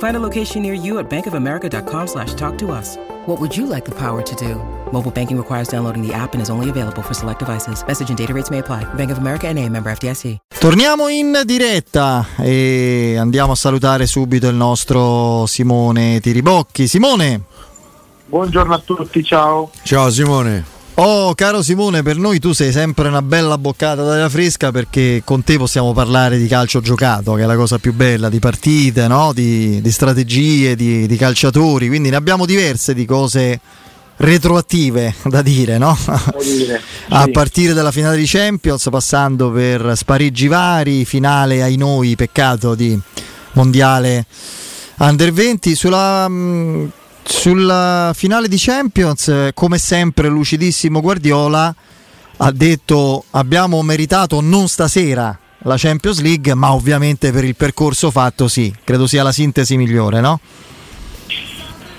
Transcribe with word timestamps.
Find 0.00 0.16
a 0.16 0.20
location 0.20 0.62
near 0.62 0.72
you 0.72 0.98
at 0.98 1.08
bankofamerica.com 1.10 2.06
slash 2.06 2.32
talk 2.34 2.56
to 2.58 2.72
us. 2.72 2.96
What 3.26 3.38
would 3.38 3.54
you 3.54 3.66
like 3.66 3.84
the 3.84 3.94
power 3.94 4.22
to 4.22 4.34
do? 4.34 4.56
Mobile 4.92 5.10
banking 5.10 5.36
requires 5.36 5.68
downloading 5.68 6.02
the 6.06 6.12
app 6.14 6.32
and 6.32 6.40
is 6.42 6.48
only 6.48 6.70
available 6.70 7.02
for 7.02 7.14
select 7.14 7.38
devices. 7.38 7.84
Message 7.86 8.08
and 8.08 8.18
data 8.18 8.32
rates 8.32 8.50
may 8.50 8.58
apply. 8.58 8.84
Bank 8.94 9.10
of 9.10 9.18
America 9.18 9.46
and 9.46 9.58
a 9.58 9.68
member 9.68 9.90
FDIC. 9.92 10.38
Torniamo 10.58 11.08
in 11.08 11.42
diretta 11.44 12.26
e 12.38 13.16
andiamo 13.18 13.52
a 13.52 13.54
salutare 13.54 14.06
subito 14.06 14.48
il 14.48 14.56
nostro 14.56 15.44
Simone 15.46 16.20
Tiribocchi. 16.20 16.86
Simone! 16.86 17.42
Buongiorno 18.26 18.74
a 18.74 18.78
tutti, 18.78 19.22
ciao. 19.22 19.70
Ciao 19.82 20.10
Simone. 20.10 20.79
Oh, 21.02 21.32
caro 21.34 21.62
Simone, 21.62 22.02
per 22.02 22.18
noi 22.18 22.38
tu 22.38 22.52
sei 22.52 22.72
sempre 22.72 23.08
una 23.08 23.22
bella 23.22 23.56
boccata 23.56 24.02
d'aria 24.02 24.28
fresca 24.28 24.70
perché 24.70 25.22
con 25.24 25.42
te 25.42 25.56
possiamo 25.56 25.94
parlare 25.94 26.36
di 26.36 26.46
calcio 26.46 26.82
giocato, 26.82 27.32
che 27.32 27.42
è 27.44 27.46
la 27.46 27.56
cosa 27.56 27.78
più 27.78 27.94
bella, 27.94 28.28
di 28.28 28.38
partite, 28.38 29.08
no? 29.08 29.32
di, 29.32 29.80
di, 29.80 29.90
strategie, 29.90 30.76
di, 30.76 31.06
di, 31.06 31.16
calciatori, 31.16 31.88
quindi 31.88 32.10
ne 32.10 32.16
abbiamo 32.16 32.44
diverse 32.44 32.92
di 32.92 33.06
cose 33.06 33.58
retroattive 34.16 35.14
da 35.24 35.40
dire, 35.40 35.78
no? 35.78 35.96
Dire, 36.38 36.82
A 37.08 37.26
partire 37.32 37.72
dalla 37.72 37.92
finale 37.92 38.18
di 38.18 38.26
Champions, 38.26 38.86
passando 38.90 39.50
per 39.50 39.94
spareggi 39.96 40.48
vari, 40.48 41.06
finale 41.06 41.62
ai 41.62 41.76
noi, 41.76 42.14
peccato 42.14 42.74
di 42.74 43.00
mondiale 43.52 44.26
under 44.98 45.32
20, 45.32 45.74
sulla... 45.74 46.28
Mh, 46.28 46.92
sulla 47.22 48.12
finale 48.14 48.48
di 48.48 48.56
Champions, 48.58 49.50
come 49.54 49.78
sempre, 49.78 50.28
lucidissimo 50.28 51.00
Guardiola 51.00 51.74
ha 52.42 52.52
detto 52.52 53.24
abbiamo 53.30 53.82
meritato 53.82 54.40
non 54.40 54.66
stasera 54.68 55.38
la 55.64 55.74
Champions 55.76 56.20
League, 56.20 56.54
ma 56.54 56.72
ovviamente 56.72 57.32
per 57.32 57.44
il 57.44 57.54
percorso 57.54 58.10
fatto 58.10 58.48
sì, 58.48 58.74
credo 58.82 59.06
sia 59.06 59.22
la 59.22 59.32
sintesi 59.32 59.76
migliore, 59.76 60.20
no? 60.20 60.40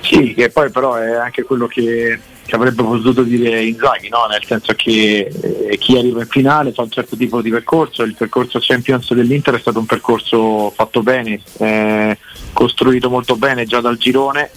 Sì, 0.02 0.34
che 0.34 0.50
poi 0.50 0.72
però 0.72 0.96
è 0.96 1.12
anche 1.14 1.44
quello 1.44 1.68
che, 1.68 2.20
che 2.44 2.56
avrebbe 2.56 2.82
potuto 2.82 3.22
dire 3.22 3.64
Inzaghi, 3.64 4.10
no? 4.10 4.26
nel 4.30 4.44
senso 4.44 4.74
che 4.74 5.32
eh, 5.70 5.78
chi 5.78 5.96
arriva 5.96 6.22
in 6.22 6.28
finale 6.28 6.74
fa 6.74 6.82
un 6.82 6.90
certo 6.90 7.16
tipo 7.16 7.40
di 7.42 7.52
percorso, 7.52 8.02
il 8.02 8.16
percorso 8.16 8.58
Champions 8.60 9.14
dell'Inter 9.14 9.56
è 9.56 9.60
stato 9.60 9.78
un 9.78 9.86
percorso 9.86 10.72
fatto 10.72 11.04
bene, 11.04 11.40
eh, 11.60 12.18
costruito 12.52 13.12
molto 13.12 13.36
bene 13.36 13.66
già 13.66 13.80
dal 13.80 13.98
girone 13.98 14.50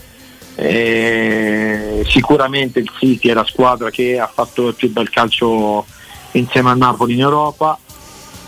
eh, 0.56 2.04
sicuramente 2.06 2.78
il 2.78 2.90
City 2.98 3.28
è 3.28 3.34
la 3.34 3.44
squadra 3.44 3.90
che 3.90 4.18
ha 4.18 4.30
fatto 4.32 4.68
il 4.68 4.74
più 4.74 4.90
bel 4.90 5.10
calcio 5.10 5.84
insieme 6.32 6.70
a 6.70 6.74
Napoli 6.74 7.14
in 7.14 7.20
Europa. 7.20 7.78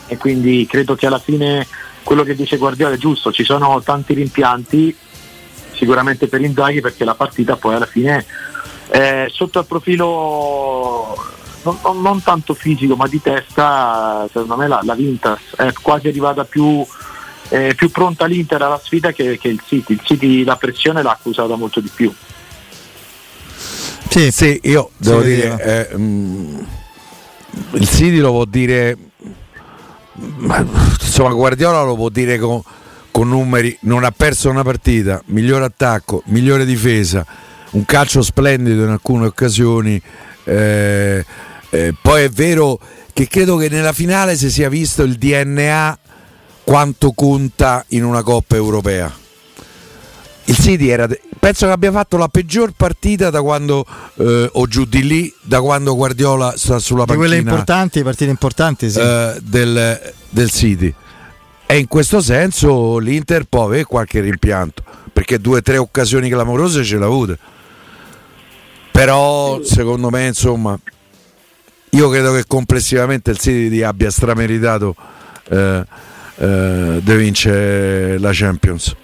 E 0.08 0.16
quindi 0.16 0.66
credo 0.68 0.94
che 0.94 1.06
alla 1.06 1.18
fine 1.18 1.66
quello 2.02 2.22
che 2.22 2.36
dice 2.36 2.56
Guardiola 2.56 2.94
è 2.94 2.98
giusto, 2.98 3.32
ci 3.32 3.42
sono 3.42 3.82
tanti 3.82 4.14
rimpianti 4.14 4.96
sicuramente 5.72 6.28
per 6.28 6.40
Inzaghi 6.40 6.80
perché 6.80 7.04
la 7.04 7.16
partita 7.16 7.56
poi 7.56 7.74
alla 7.74 7.86
fine 7.86 8.24
eh, 8.90 9.26
sotto 9.30 9.58
il 9.58 9.66
profilo 9.66 11.16
non, 11.62 11.78
non, 11.82 12.00
non, 12.00 12.22
tanto 12.22 12.54
fisico 12.54 12.94
ma 12.94 13.08
di 13.08 13.20
testa 13.20 14.26
secondo 14.28 14.56
me 14.56 14.68
la 14.68 14.94
vinta 14.94 15.38
è 15.56 15.72
quasi 15.72 16.06
arrivata 16.06 16.44
più 16.44 16.86
eh, 17.48 17.74
più 17.74 17.90
pronta 17.90 18.26
l'Inter 18.26 18.62
alla 18.62 18.80
sfida 18.82 19.12
che, 19.12 19.38
che, 19.38 19.48
il 19.48 19.62
City. 19.64 19.92
Il 19.94 20.00
City 20.02 20.44
la 20.44 20.56
pressione 20.56 21.02
l'ha 21.02 21.12
accusata 21.12 21.56
molto 21.56 21.80
di 21.80 21.90
più. 21.94 22.12
Sì, 24.08 24.30
sì 24.30 24.58
io 24.64 24.90
devo 24.96 25.22
sì, 25.22 25.26
dire, 25.28 25.88
eh, 25.90 25.96
mh, 25.96 26.02
mm, 26.02 26.58
il 27.72 27.88
City 27.88 28.18
lo 28.18 28.30
può 28.30 28.44
dire, 28.44 28.96
insomma 31.00 31.32
Guardiola 31.32 31.82
lo 31.82 31.96
può 31.96 32.08
dire 32.08 32.38
con, 32.38 32.62
con 33.10 33.28
numeri, 33.28 33.76
non 33.82 34.04
ha 34.04 34.10
perso 34.10 34.48
una 34.48 34.62
partita, 34.62 35.22
migliore 35.26 35.64
attacco, 35.64 36.22
migliore 36.26 36.64
difesa, 36.64 37.26
un 37.72 37.84
calcio 37.84 38.22
splendido 38.22 38.84
in 38.84 38.90
alcune 38.90 39.26
occasioni. 39.26 40.00
Eh, 40.44 41.24
eh, 41.70 41.94
poi 42.00 42.22
è 42.22 42.28
vero 42.30 42.78
che 43.12 43.26
credo 43.28 43.56
che 43.56 43.68
nella 43.68 43.92
finale 43.92 44.36
si 44.36 44.50
sia 44.50 44.68
visto 44.68 45.02
il 45.02 45.16
DNA 45.16 45.98
quanto 46.66 47.12
conta 47.12 47.84
in 47.90 48.04
una 48.04 48.24
Coppa 48.24 48.56
Europea. 48.56 49.14
Il 50.48 50.56
City 50.56 50.88
era, 50.88 51.06
penso 51.38 51.66
che 51.66 51.72
abbia 51.72 51.92
fatto 51.92 52.16
la 52.16 52.26
peggior 52.26 52.72
partita 52.76 53.30
da 53.30 53.40
quando, 53.40 53.86
eh, 54.16 54.50
o 54.52 54.66
giù 54.66 54.84
di 54.84 55.06
lì, 55.06 55.32
da 55.42 55.60
quando 55.60 55.94
Guardiola 55.94 56.56
sta 56.56 56.80
sulla 56.80 57.04
panchina. 57.04 57.28
Di 57.28 57.34
quelle 57.34 57.50
importanti, 57.50 58.02
partite 58.02 58.30
importanti, 58.30 58.90
sì. 58.90 58.98
eh, 58.98 59.38
del, 59.42 60.12
del 60.28 60.50
City. 60.50 60.92
E 61.66 61.78
in 61.78 61.86
questo 61.86 62.20
senso 62.20 62.98
l'Inter 62.98 63.44
può 63.44 63.66
avere 63.66 63.84
qualche 63.84 64.20
rimpianto, 64.20 64.82
perché 65.12 65.38
due 65.38 65.58
o 65.58 65.62
tre 65.62 65.78
occasioni 65.78 66.28
clamorose 66.28 66.82
ce 66.82 66.96
l'ha 66.96 67.06
avute. 67.06 67.38
Però 68.90 69.62
secondo 69.62 70.10
me, 70.10 70.26
insomma, 70.26 70.76
io 71.90 72.08
credo 72.08 72.32
che 72.32 72.44
complessivamente 72.46 73.30
il 73.30 73.38
City 73.38 73.82
abbia 73.82 74.10
strameritato. 74.10 74.96
Eh, 75.48 76.14
eh, 76.36 77.00
deve 77.02 77.16
vincere 77.16 78.18
la 78.18 78.30
Champions. 78.32 78.94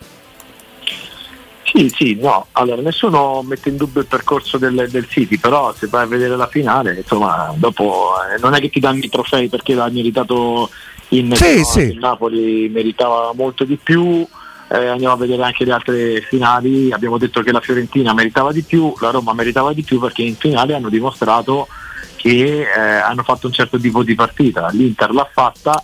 Sì, 1.65 1.91
sì, 1.94 2.19
no, 2.20 2.48
allora 2.53 2.82
nessuno 2.82 3.43
mette 3.43 3.70
in 3.70 3.78
dubbio 3.78 4.03
il 4.03 4.06
percorso 4.06 4.59
del, 4.59 4.88
del 4.91 5.09
City, 5.09 5.38
però 5.38 5.72
se 5.75 5.87
vai 5.87 6.03
a 6.03 6.06
vedere 6.06 6.37
la 6.37 6.47
finale, 6.47 6.97
insomma, 6.98 7.50
dopo 7.56 8.12
eh, 8.31 8.38
non 8.41 8.53
è 8.53 8.60
che 8.60 8.69
ti 8.69 8.78
danno 8.78 8.98
i 9.03 9.09
trofei 9.09 9.48
perché 9.48 9.72
l'ha 9.72 9.88
meritato 9.88 10.69
in 11.10 11.34
sì, 11.34 11.59
no, 11.59 11.65
sì. 11.65 11.81
il 11.81 11.98
Napoli 11.98 12.69
meritava 12.69 13.32
molto 13.35 13.64
di 13.64 13.78
più. 13.82 14.26
Eh, 14.69 14.87
andiamo 14.87 15.14
a 15.14 15.19
vedere 15.19 15.43
anche 15.43 15.64
le 15.64 15.73
altre 15.73 16.20
finali, 16.23 16.93
abbiamo 16.93 17.19
detto 17.19 17.43
che 17.43 17.52
la 17.52 17.61
Fiorentina 17.61 18.14
meritava 18.14 18.52
di 18.52 18.62
più, 18.62 18.94
la 19.00 19.11
Roma 19.11 19.35
meritava 19.35 19.73
di 19.75 19.82
più 19.82 19.99
perché 19.99 20.23
in 20.23 20.37
finale 20.37 20.75
hanno 20.75 20.88
dimostrato 20.88 21.69
che 22.17 22.62
eh, 22.62 22.81
hanno 22.81 23.23
fatto 23.23 23.46
un 23.46 23.52
certo 23.52 23.78
tipo 23.78 24.02
di 24.02 24.14
partita, 24.14 24.69
l'Inter 24.70 25.12
l'ha 25.12 25.28
fatta 25.31 25.82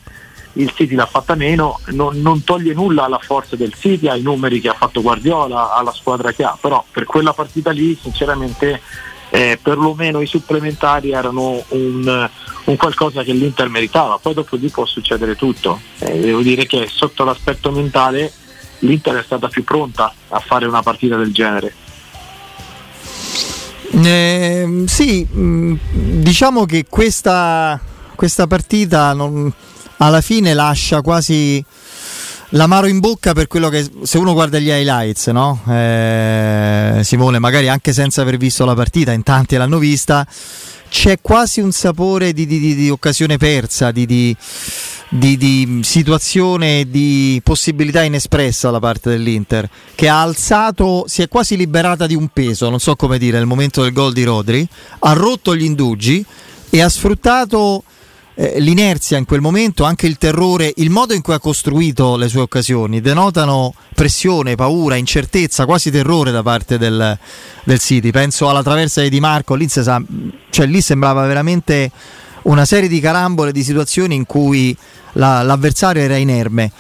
il 0.55 0.73
City 0.75 0.95
l'ha 0.95 1.06
fatta 1.06 1.35
meno, 1.35 1.81
non, 1.89 2.21
non, 2.21 2.43
toglie 2.45 2.75
nulla 2.75 3.05
alla 3.05 3.21
forza 3.21 3.56
del 3.56 3.75
City, 3.75 4.09
ai 4.09 4.23
numeri 4.23 4.61
che 4.61 4.69
ha 4.69 4.75
fatto 4.75 5.03
Guardiola, 5.03 5.75
alla 5.75 5.93
squadra 5.93 6.33
che 6.33 6.45
ha, 6.45 6.56
però 6.61 6.85
per 6.91 7.05
quella 7.05 7.33
partita 7.33 7.71
lì 7.71 7.97
sinceramente 8.00 8.81
eh, 9.31 9.59
perlomeno 9.62 10.21
i 10.21 10.27
supplementari 10.27 11.12
erano 11.12 11.62
un, 11.69 12.31
un, 12.65 12.77
qualcosa 12.77 13.23
che 13.23 13.33
l'Inter 13.33 13.69
meritava, 13.69 14.19
poi 14.19 14.35
dopo 14.35 14.56
lì 14.56 14.69
può 14.69 14.87
succedere 14.87 15.37
tutto. 15.37 15.81
Eh, 15.99 16.19
devo 16.19 16.41
dire 16.41 16.67
che 16.67 16.89
sotto 16.91 17.25
l'aspetto 17.25 17.71
mentale 17.71 18.33
l'Inter 18.81 19.17
è 19.17 19.23
stata 19.23 19.49
più 19.49 19.65
pronta 19.65 20.12
a 20.29 20.39
fare 20.41 20.67
una 20.67 20.83
partita 20.83 21.17
del 21.17 21.33
genere. 21.33 21.75
Eh, 23.91 24.85
sì, 24.87 25.27
mm, 25.31 25.75
diciamo 26.21 26.65
che 26.67 26.87
questa, 26.89 27.81
questa 28.15 28.47
partita 28.47 29.12
non, 29.15 29.53
alla 29.99 30.21
fine 30.21 30.55
lascia 30.55 31.00
quasi 31.03 31.65
l'amaro 32.50 32.87
in 32.87 32.99
bocca 32.99 33.33
per 33.33 33.47
quello 33.47 33.69
che 33.69 33.89
se 34.03 34.19
uno 34.19 34.33
guarda 34.33 34.59
gli 34.59 34.71
highlights, 34.71 35.27
no? 35.29 35.61
Eh, 35.69 37.00
Simone, 37.03 37.39
magari 37.39 37.69
anche 37.69 37.93
senza 37.93 38.23
aver 38.23 38.37
visto 38.37 38.65
la 38.65 38.75
partita, 38.75 39.12
in 39.12 39.23
tanti 39.23 39.56
l'hanno 39.56 39.79
vista, 39.79 40.27
c'è 40.89 41.21
quasi 41.21 41.61
un 41.61 41.73
sapore 41.73 42.33
di, 42.33 42.47
di, 42.47 42.59
di, 42.59 42.75
di 42.75 42.89
occasione 42.89 43.37
persa, 43.37 43.91
di, 43.91 44.35
situazione, 45.83 46.89
di 46.89 47.41
possibilità 47.44 48.03
inespressa 48.03 48.71
da 48.71 48.79
parte 48.79 49.11
dell'Inter, 49.11 49.69
che 49.94 50.09
ha 50.09 50.23
alzato, 50.23 51.05
si 51.06 51.21
è 51.21 51.29
quasi 51.29 51.56
liberata 51.56 52.06
di 52.06 52.15
un 52.15 52.29
peso, 52.29 52.71
non 52.71 52.81
so 52.81 52.97
come 52.97 53.19
dire, 53.19 53.37
nel 53.37 53.47
momento 53.47 53.83
del 53.83 53.93
gol 53.93 54.15
di 54.15 54.25
Rodri, 54.25 54.67
ha 55.01 55.12
rotto 55.12 55.55
gli 55.55 55.65
indugi 55.65 56.25
e 56.71 56.81
ha 56.81 56.89
sfruttato 56.89 57.83
eh, 58.40 58.61
l'inerzia 58.61 59.19
in 59.19 59.25
quel 59.25 59.40
momento, 59.40 59.82
anche 59.82 60.06
il 60.06 60.17
terrore, 60.17 60.73
il 60.76 60.90
modo 60.90 61.12
in 61.12 61.23
cui 61.23 61.35
ha 61.35 61.40
costruito 61.40 62.17
le 62.17 62.29
sue 62.29 62.40
occasioni, 62.40 63.00
denotano 63.00 63.75
pressione, 63.96 64.55
paura, 64.55 64.94
incertezza, 64.94 65.64
quasi 65.64 65.90
terrore 65.90 66.31
da 66.31 66.44
parte 66.44 66.79
del, 66.79 67.19
del 67.64 67.79
City. 67.81 68.12
Penso 68.12 68.49
alla 68.49 68.62
traversa 68.62 69.02
di 69.02 69.08
Di 69.08 69.19
Marco, 69.19 69.56
lì, 69.56 69.69
sa, 69.69 70.00
cioè, 70.50 70.67
lì 70.67 70.81
sembrava 70.81 71.26
veramente 71.26 71.90
una 72.43 72.64
serie 72.64 72.88
di 72.88 73.00
carambole, 73.00 73.50
di 73.50 73.64
situazioni 73.64 74.14
in 74.14 74.25
cui 74.25 74.76
la, 75.14 75.43
l'avversario 75.43 76.00
era 76.00 76.14
inerme 76.14 76.70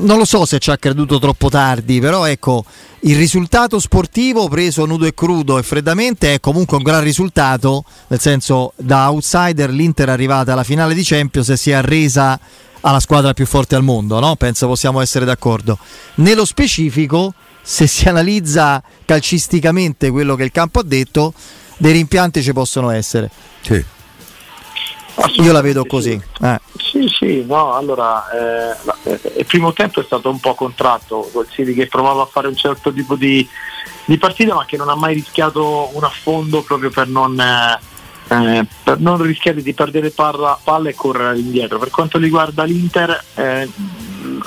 non 0.00 0.18
lo 0.18 0.24
so 0.24 0.44
se 0.44 0.58
ci 0.58 0.70
ha 0.70 0.76
creduto 0.76 1.18
troppo 1.18 1.48
tardi, 1.48 2.00
però 2.00 2.26
ecco, 2.26 2.64
il 3.00 3.16
risultato 3.16 3.78
sportivo 3.78 4.48
preso 4.48 4.84
nudo 4.84 5.06
e 5.06 5.14
crudo 5.14 5.58
e 5.58 5.62
freddamente 5.62 6.34
è 6.34 6.40
comunque 6.40 6.76
un 6.76 6.82
gran 6.82 7.02
risultato, 7.02 7.84
nel 8.08 8.20
senso 8.20 8.72
da 8.76 9.10
outsider 9.10 9.70
l'Inter 9.70 10.08
è 10.08 10.12
arrivata 10.12 10.52
alla 10.52 10.64
finale 10.64 10.94
di 10.94 11.02
Champions 11.02 11.48
e 11.48 11.56
si 11.56 11.70
è 11.70 11.74
arresa 11.74 12.38
alla 12.82 13.00
squadra 13.00 13.32
più 13.32 13.46
forte 13.46 13.74
al 13.74 13.82
mondo, 13.82 14.18
no? 14.20 14.36
penso 14.36 14.66
possiamo 14.66 15.00
essere 15.00 15.24
d'accordo. 15.24 15.78
Nello 16.16 16.44
specifico, 16.44 17.32
se 17.62 17.86
si 17.86 18.08
analizza 18.08 18.82
calcisticamente 19.04 20.10
quello 20.10 20.34
che 20.34 20.44
il 20.44 20.52
campo 20.52 20.80
ha 20.80 20.84
detto, 20.84 21.32
dei 21.78 21.92
rimpianti 21.92 22.42
ci 22.42 22.52
possono 22.52 22.90
essere. 22.90 23.30
Sì. 23.62 23.82
Io 25.42 25.52
la 25.52 25.60
vedo 25.60 25.84
così. 25.84 26.20
Sì, 26.20 26.44
eh. 26.44 26.60
sì, 26.76 27.08
sì, 27.08 27.44
no, 27.46 27.74
allora 27.74 28.28
eh, 28.30 28.76
eh, 29.04 29.20
il 29.38 29.46
primo 29.46 29.72
tempo 29.72 30.00
è 30.00 30.04
stato 30.04 30.30
un 30.30 30.40
po' 30.40 30.54
contratto 30.54 31.28
col 31.32 31.48
City 31.48 31.74
che 31.74 31.86
provava 31.86 32.22
a 32.22 32.26
fare 32.26 32.48
un 32.48 32.56
certo 32.56 32.92
tipo 32.92 33.16
di, 33.16 33.46
di, 34.04 34.18
partita 34.18 34.54
ma 34.54 34.64
che 34.64 34.76
non 34.76 34.88
ha 34.88 34.94
mai 34.94 35.14
rischiato 35.14 35.90
un 35.94 36.04
affondo 36.04 36.62
proprio 36.62 36.90
per 36.90 37.08
non, 37.08 37.38
eh, 37.40 37.78
eh 38.28 38.66
per 38.82 38.98
non 39.00 39.20
rischiare 39.22 39.62
di 39.62 39.72
perdere 39.72 40.10
palla, 40.10 40.58
palla, 40.62 40.88
e 40.88 40.94
correre 40.94 41.38
indietro. 41.38 41.78
Per 41.78 41.90
quanto 41.90 42.18
riguarda 42.18 42.64
l'Inter 42.64 43.24
eh, 43.34 43.68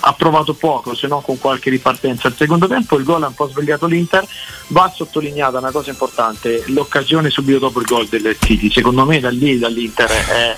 ha 0.05 0.13
provato 0.13 0.53
poco 0.53 0.93
se 0.95 1.07
non 1.07 1.21
con 1.21 1.39
qualche 1.39 1.69
ripartenza. 1.69 2.27
Il 2.27 2.35
secondo 2.35 2.67
tempo 2.67 2.97
il 2.97 3.05
gol 3.05 3.23
ha 3.23 3.27
un 3.27 3.33
po' 3.33 3.47
svegliato 3.47 3.85
l'Inter, 3.85 4.25
va 4.67 4.91
sottolineata 4.93 5.59
una 5.59 5.71
cosa 5.71 5.91
importante, 5.91 6.63
l'occasione 6.67 7.29
subito 7.29 7.59
dopo 7.59 7.79
il 7.79 7.85
gol 7.85 8.07
del 8.07 8.35
City, 8.39 8.69
secondo 8.69 9.05
me 9.05 9.19
da 9.19 9.29
lì 9.29 9.57
dall'Inter 9.57 10.09
è, 10.09 10.57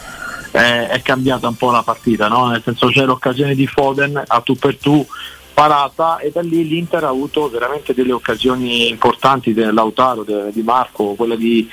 è, 0.52 0.88
è 0.88 1.02
cambiata 1.04 1.48
un 1.48 1.56
po' 1.56 1.70
la 1.70 1.84
partita, 1.84 2.28
no? 2.28 2.48
nel 2.48 2.64
senso 2.64 2.88
c'è 2.88 3.06
l'occasione 3.06 3.54
di 3.54 3.68
Foden 3.68 4.22
a 4.26 4.40
tu 4.42 4.56
per 4.56 4.78
tu 4.78 5.06
parata 5.54 6.18
e 6.18 6.32
da 6.32 6.42
lì 6.42 6.68
l'Inter 6.68 7.04
ha 7.04 7.10
avuto 7.10 7.50
veramente 7.50 7.94
delle 7.94 8.12
occasioni 8.12 8.90
importanti 8.90 9.54
dell'Autaro, 9.54 10.26
di 10.52 10.62
Marco, 10.64 11.14
quella 11.14 11.36
di, 11.36 11.70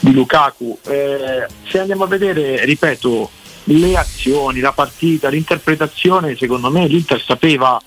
di 0.00 0.12
Lukaku. 0.12 0.78
Eh, 0.86 1.46
se 1.68 1.78
andiamo 1.78 2.04
a 2.04 2.08
vedere, 2.08 2.64
ripeto, 2.64 3.30
le 3.64 3.96
azioni, 3.96 4.60
la 4.60 4.72
partita, 4.72 5.28
l'interpretazione, 5.28 6.36
secondo 6.36 6.70
me 6.70 6.86
l'Inter 6.86 7.22
sapeva 7.22 7.80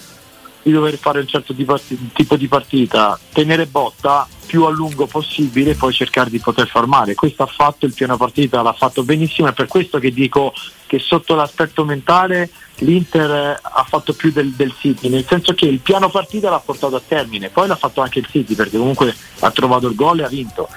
di 0.62 0.72
dover 0.72 0.98
fare 0.98 1.20
un 1.20 1.28
certo 1.28 1.54
tipo 1.54 2.36
di 2.38 2.48
partita, 2.48 3.20
tenere 3.32 3.68
botta 3.68 4.28
più 4.46 4.64
a 4.64 4.72
lungo 4.72 5.06
possibile 5.06 5.72
e 5.72 5.76
poi 5.76 5.94
cercare 5.94 6.30
di 6.30 6.40
poter 6.40 6.68
far. 6.68 7.14
Questo 7.14 7.44
ha 7.44 7.48
fatto 7.48 7.86
il 7.86 7.94
piano 7.94 8.18
partita, 8.18 8.62
l'ha 8.62 8.74
fatto 8.74 9.04
benissimo, 9.04 9.48
è 9.48 9.54
per 9.54 9.68
questo 9.68 10.00
che 10.00 10.12
dico 10.12 10.54
che 10.88 10.98
sotto 11.00 11.36
l'aspetto 11.36 11.84
mentale 11.84 12.50
l'Inter 12.78 13.60
ha 13.62 13.86
fatto 13.88 14.14
più 14.14 14.32
del, 14.32 14.52
del 14.52 14.74
City, 14.80 15.08
nel 15.10 15.26
senso 15.28 15.54
che 15.54 15.66
il 15.66 15.80
piano 15.80 16.10
partita 16.10 16.50
l'ha 16.50 16.60
portato 16.60 16.96
a 16.96 17.02
termine, 17.06 17.50
poi 17.50 17.68
l'ha 17.68 17.76
fatto 17.76 18.02
anche 18.02 18.20
il 18.20 18.28
City 18.30 18.56
perché 18.56 18.78
comunque 18.78 19.16
ha 19.40 19.52
trovato 19.52 19.88
il 19.88 19.96
gol 19.96 20.20
e 20.20 20.24
ha 20.24 20.30
vinto. 20.30 20.68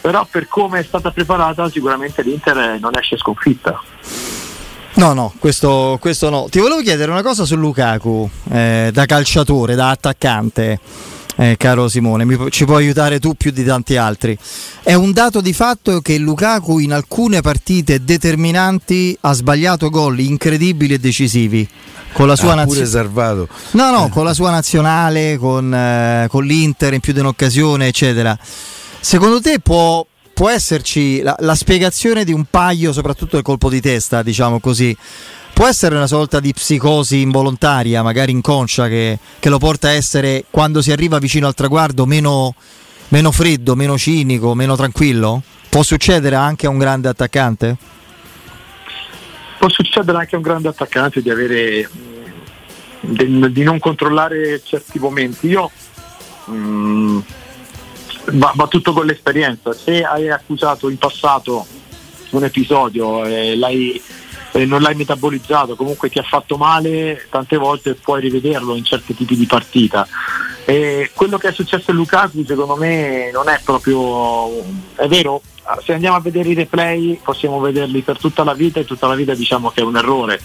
Però 0.00 0.26
per 0.30 0.48
come 0.48 0.80
è 0.80 0.82
stata 0.82 1.10
preparata 1.10 1.68
sicuramente 1.68 2.22
l'Inter 2.22 2.78
non 2.80 2.96
esce 2.98 3.16
sconfitta. 3.16 3.80
No, 4.94 5.12
no, 5.12 5.32
questo, 5.38 5.98
questo, 6.00 6.30
no. 6.30 6.48
Ti 6.50 6.58
volevo 6.58 6.80
chiedere 6.80 7.10
una 7.10 7.22
cosa 7.22 7.44
su 7.44 7.56
Lukaku, 7.56 8.28
eh, 8.50 8.90
da 8.92 9.06
calciatore, 9.06 9.74
da 9.74 9.90
attaccante, 9.90 10.78
eh, 11.36 11.56
caro 11.56 11.88
Simone, 11.88 12.24
mi, 12.24 12.36
ci 12.50 12.66
puoi 12.66 12.84
aiutare 12.84 13.18
tu 13.18 13.34
più 13.34 13.50
di 13.50 13.64
tanti 13.64 13.96
altri. 13.96 14.36
È 14.82 14.92
un 14.92 15.12
dato 15.12 15.40
di 15.40 15.54
fatto 15.54 16.00
che 16.00 16.18
Lukaku 16.18 16.80
in 16.80 16.92
alcune 16.92 17.40
partite 17.40 18.04
determinanti 18.04 19.16
ha 19.22 19.32
sbagliato 19.32 19.88
gol 19.88 20.18
incredibili 20.18 20.94
e 20.94 20.98
decisivi. 20.98 21.66
Con 22.12 22.26
la 22.26 22.34
sua 22.34 22.52
ah, 22.52 22.54
nazionale. 22.56 23.46
No, 23.70 23.90
no, 23.90 24.08
con 24.08 24.24
la 24.24 24.34
sua 24.34 24.50
nazionale, 24.50 25.38
con, 25.38 25.72
eh, 25.72 26.26
con 26.28 26.44
l'Inter 26.44 26.92
in 26.92 27.00
più 27.00 27.12
di 27.12 27.20
un'occasione, 27.20 27.86
eccetera. 27.86 28.36
Secondo 29.00 29.40
te 29.40 29.60
può, 29.60 30.06
può 30.34 30.50
esserci 30.50 31.22
la, 31.22 31.34
la, 31.40 31.54
spiegazione 31.54 32.22
di 32.22 32.32
un 32.32 32.44
paio, 32.48 32.92
soprattutto 32.92 33.36
del 33.36 33.44
colpo 33.44 33.70
di 33.70 33.80
testa, 33.80 34.22
diciamo 34.22 34.60
così. 34.60 34.96
Può 35.52 35.66
essere 35.66 35.96
una 35.96 36.06
sorta 36.06 36.38
di 36.38 36.52
psicosi 36.52 37.20
involontaria, 37.20 38.02
magari 38.02 38.32
inconscia, 38.32 38.88
che, 38.88 39.18
che 39.38 39.48
lo 39.48 39.58
porta 39.58 39.88
a 39.88 39.92
essere, 39.92 40.44
quando 40.50 40.82
si 40.82 40.92
arriva 40.92 41.18
vicino 41.18 41.46
al 41.46 41.54
traguardo, 41.54 42.06
meno, 42.06 42.54
meno 43.08 43.32
freddo, 43.32 43.74
meno 43.74 43.98
cinico, 43.98 44.54
meno 44.54 44.76
tranquillo? 44.76 45.42
Può 45.68 45.82
succedere 45.82 46.36
anche 46.36 46.66
a 46.66 46.70
un 46.70 46.78
grande 46.78 47.08
attaccante? 47.08 47.76
Può 49.58 49.68
succedere 49.68 50.18
anche 50.18 50.34
a 50.34 50.38
un 50.38 50.44
grande 50.44 50.68
attaccante 50.68 51.22
di 51.22 51.30
avere 51.30 51.88
di, 53.00 53.52
di 53.52 53.62
non 53.62 53.78
controllare 53.78 54.60
certi 54.62 54.98
momenti. 54.98 55.48
Io 55.48 55.70
mh, 56.46 56.52
mm, 56.52 57.18
va, 58.32 58.52
va, 58.54 58.66
tutto 58.66 58.92
con 58.92 59.06
l'esperienza. 59.06 59.72
Se 59.72 60.02
hai 60.02 60.30
accusato 60.30 60.88
in 60.88 60.98
passato 60.98 61.66
un 62.30 62.44
episodio 62.44 63.24
e 63.24 63.56
l'hai, 63.56 64.00
non 64.66 64.82
l'hai 64.82 64.94
metabolizzato, 64.94 65.76
comunque 65.76 66.08
ti 66.10 66.18
ha 66.18 66.22
fatto 66.22 66.56
male, 66.56 67.26
tante 67.30 67.56
volte 67.56 67.94
puoi 67.94 68.20
rivederlo 68.20 68.76
in 68.76 68.84
certi 68.84 69.14
tipi 69.14 69.36
di 69.36 69.46
partita. 69.46 70.06
E 70.64 71.10
quello 71.14 71.38
che 71.38 71.48
è 71.48 71.52
successo 71.52 71.90
a 71.90 71.94
Lukaku 71.94 72.44
secondo 72.46 72.76
me 72.76 73.30
non 73.32 73.48
è 73.48 73.60
proprio 73.64 74.60
è 74.94 75.08
vero, 75.08 75.42
se 75.82 75.92
andiamo 75.92 76.16
a 76.16 76.20
vedere 76.20 76.50
i 76.50 76.54
replay 76.54 77.18
possiamo 77.22 77.58
vederli 77.60 78.02
per 78.02 78.18
tutta 78.18 78.44
la 78.44 78.54
vita 78.54 78.78
e 78.78 78.84
tutta 78.84 79.06
la 79.06 79.14
vita 79.14 79.34
diciamo 79.34 79.70
che 79.70 79.80
è 79.80 79.84
un 79.84 79.96
errore. 79.96 80.40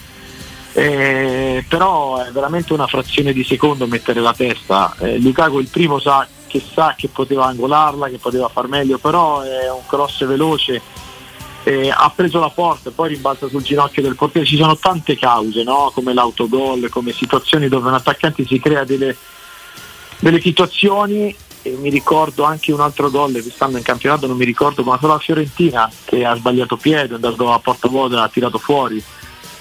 Eh, 0.72 1.64
però 1.68 2.22
è 2.22 2.30
veramente 2.32 2.74
una 2.74 2.86
frazione 2.86 3.32
di 3.32 3.44
secondo 3.44 3.86
mettere 3.86 4.20
la 4.20 4.34
testa. 4.34 4.94
Eh, 4.98 5.18
Lukaku 5.18 5.60
il 5.60 5.68
primo 5.68 5.98
sa 5.98 6.26
che 6.56 6.62
sa 6.72 6.94
che 6.96 7.08
poteva 7.08 7.46
angolarla, 7.46 8.08
che 8.08 8.18
poteva 8.18 8.48
far 8.48 8.68
meglio, 8.68 8.98
però 8.98 9.40
è 9.40 9.70
un 9.70 9.84
cross 9.86 10.24
veloce, 10.24 10.80
eh, 11.64 11.90
ha 11.90 12.10
preso 12.14 12.38
la 12.38 12.48
porta, 12.48 12.90
poi 12.90 13.10
rimbalza 13.10 13.48
sul 13.48 13.62
ginocchio 13.62 14.02
del 14.02 14.16
portiere, 14.16 14.46
ci 14.46 14.56
sono 14.56 14.76
tante 14.76 15.18
cause, 15.18 15.62
no? 15.62 15.90
come 15.92 16.14
l'autogol, 16.14 16.88
come 16.88 17.12
situazioni 17.12 17.68
dove 17.68 17.88
un 17.88 17.94
attaccante 17.94 18.46
si 18.46 18.58
crea 18.58 18.84
delle, 18.84 19.16
delle 20.18 20.40
situazioni. 20.40 21.34
E 21.62 21.76
mi 21.80 21.90
ricordo 21.90 22.44
anche 22.44 22.70
un 22.70 22.78
altro 22.78 23.10
gol 23.10 23.32
quest'anno 23.32 23.76
in 23.76 23.82
campionato, 23.82 24.28
non 24.28 24.36
mi 24.36 24.44
ricordo, 24.44 24.84
ma 24.84 24.96
solo 25.00 25.14
la 25.14 25.18
Fiorentina 25.18 25.90
che 26.04 26.24
ha 26.24 26.36
sbagliato 26.36 26.76
piede, 26.76 27.10
è 27.10 27.14
andato 27.14 27.52
a 27.52 27.58
porta 27.58 27.88
vuota, 27.88 28.22
ha 28.22 28.28
tirato 28.28 28.58
fuori 28.58 29.02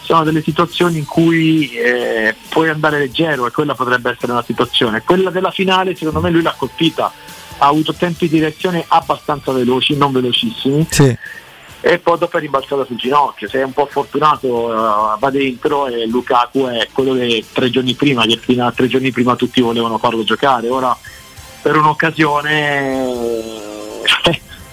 sono 0.05 0.23
delle 0.23 0.43
situazioni 0.43 0.99
in 0.99 1.05
cui 1.05 1.71
eh, 1.71 2.35
puoi 2.49 2.69
andare 2.69 2.99
leggero 2.99 3.47
e 3.47 3.51
quella 3.51 3.73
potrebbe 3.73 4.11
essere 4.11 4.31
una 4.31 4.43
situazione. 4.43 5.01
Quella 5.01 5.31
della 5.31 5.51
finale 5.51 5.95
secondo 5.95 6.21
me 6.21 6.29
lui 6.29 6.43
l'ha 6.43 6.53
colpita, 6.55 7.11
ha 7.57 7.67
avuto 7.67 7.93
tempi 7.93 8.29
di 8.29 8.39
reazione 8.39 8.85
abbastanza 8.87 9.51
veloci, 9.51 9.97
non 9.97 10.11
velocissimi. 10.11 10.85
Sì. 10.89 11.17
E 11.81 11.99
poi 11.99 12.17
dopo 12.17 12.37
è 12.37 12.39
rimbalzato 12.39 12.85
sul 12.85 12.95
ginocchio, 12.95 13.47
se 13.47 13.59
è 13.59 13.63
un 13.63 13.73
po' 13.73 13.85
fortunato 13.85 14.47
uh, 14.47 15.19
va 15.19 15.29
dentro 15.29 15.85
e 15.85 16.07
Lukaku 16.07 16.65
è 16.65 16.87
quello 16.91 17.13
che 17.13 17.45
tre 17.51 17.69
giorni 17.69 17.93
prima, 17.93 18.25
che 18.25 18.37
fino 18.37 18.65
a 18.65 18.71
tre 18.71 18.87
giorni 18.87 19.11
prima 19.11 19.35
tutti 19.35 19.61
volevano 19.61 19.99
farlo 19.99 20.23
giocare, 20.23 20.67
ora 20.67 20.97
per 21.61 21.75
un'occasione 21.75 23.64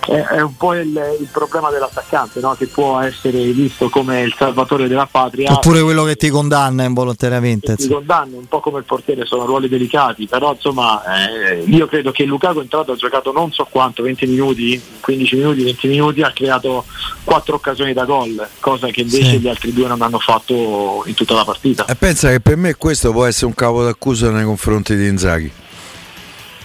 è, 0.06 0.20
è 0.20 0.40
un 0.40 0.56
po' 0.56 0.74
il, 0.74 1.16
il 1.20 1.28
problema 1.30 1.70
dell'attaccante, 1.70 2.40
no? 2.40 2.54
che 2.54 2.66
può 2.66 3.00
essere 3.00 3.38
visto 3.52 3.88
come 3.88 4.22
il 4.22 4.34
salvatore 4.36 4.88
della 4.88 5.06
patria. 5.06 5.52
Oppure 5.52 5.82
quello 5.82 6.04
che 6.04 6.16
ti 6.16 6.28
condanna 6.28 6.84
involontariamente. 6.84 7.76
Ti 7.76 7.88
condanna, 7.88 8.36
un 8.36 8.48
po' 8.48 8.60
come 8.60 8.78
il 8.78 8.84
portiere, 8.84 9.24
sono 9.24 9.44
ruoli 9.44 9.68
delicati, 9.68 10.26
però 10.26 10.52
insomma 10.52 11.02
eh, 11.04 11.62
io 11.66 11.86
credo 11.86 12.10
che 12.10 12.24
Lukaku 12.24 12.58
è 12.58 12.62
entrato, 12.62 12.92
ha 12.92 12.96
giocato 12.96 13.32
non 13.32 13.52
so 13.52 13.66
quanto, 13.70 14.02
20 14.02 14.26
minuti, 14.26 14.80
15 15.00 15.36
minuti, 15.36 15.62
20 15.62 15.88
minuti, 15.88 16.22
ha 16.22 16.32
creato 16.32 16.84
quattro 17.22 17.54
occasioni 17.54 17.92
da 17.92 18.04
gol, 18.04 18.46
cosa 18.58 18.88
che 18.88 19.02
invece 19.02 19.30
sì. 19.30 19.38
gli 19.38 19.48
altri 19.48 19.72
due 19.72 19.86
non 19.86 20.02
hanno 20.02 20.18
fatto 20.18 21.04
in 21.06 21.14
tutta 21.14 21.34
la 21.34 21.44
partita. 21.44 21.84
E 21.84 21.94
pensa 21.94 22.30
che 22.30 22.40
per 22.40 22.56
me 22.56 22.74
questo 22.74 23.12
può 23.12 23.24
essere 23.24 23.46
un 23.46 23.54
capo 23.54 23.84
d'accusa 23.84 24.30
nei 24.30 24.44
confronti 24.44 24.96
di 24.96 25.06
Inzaghi. 25.06 25.52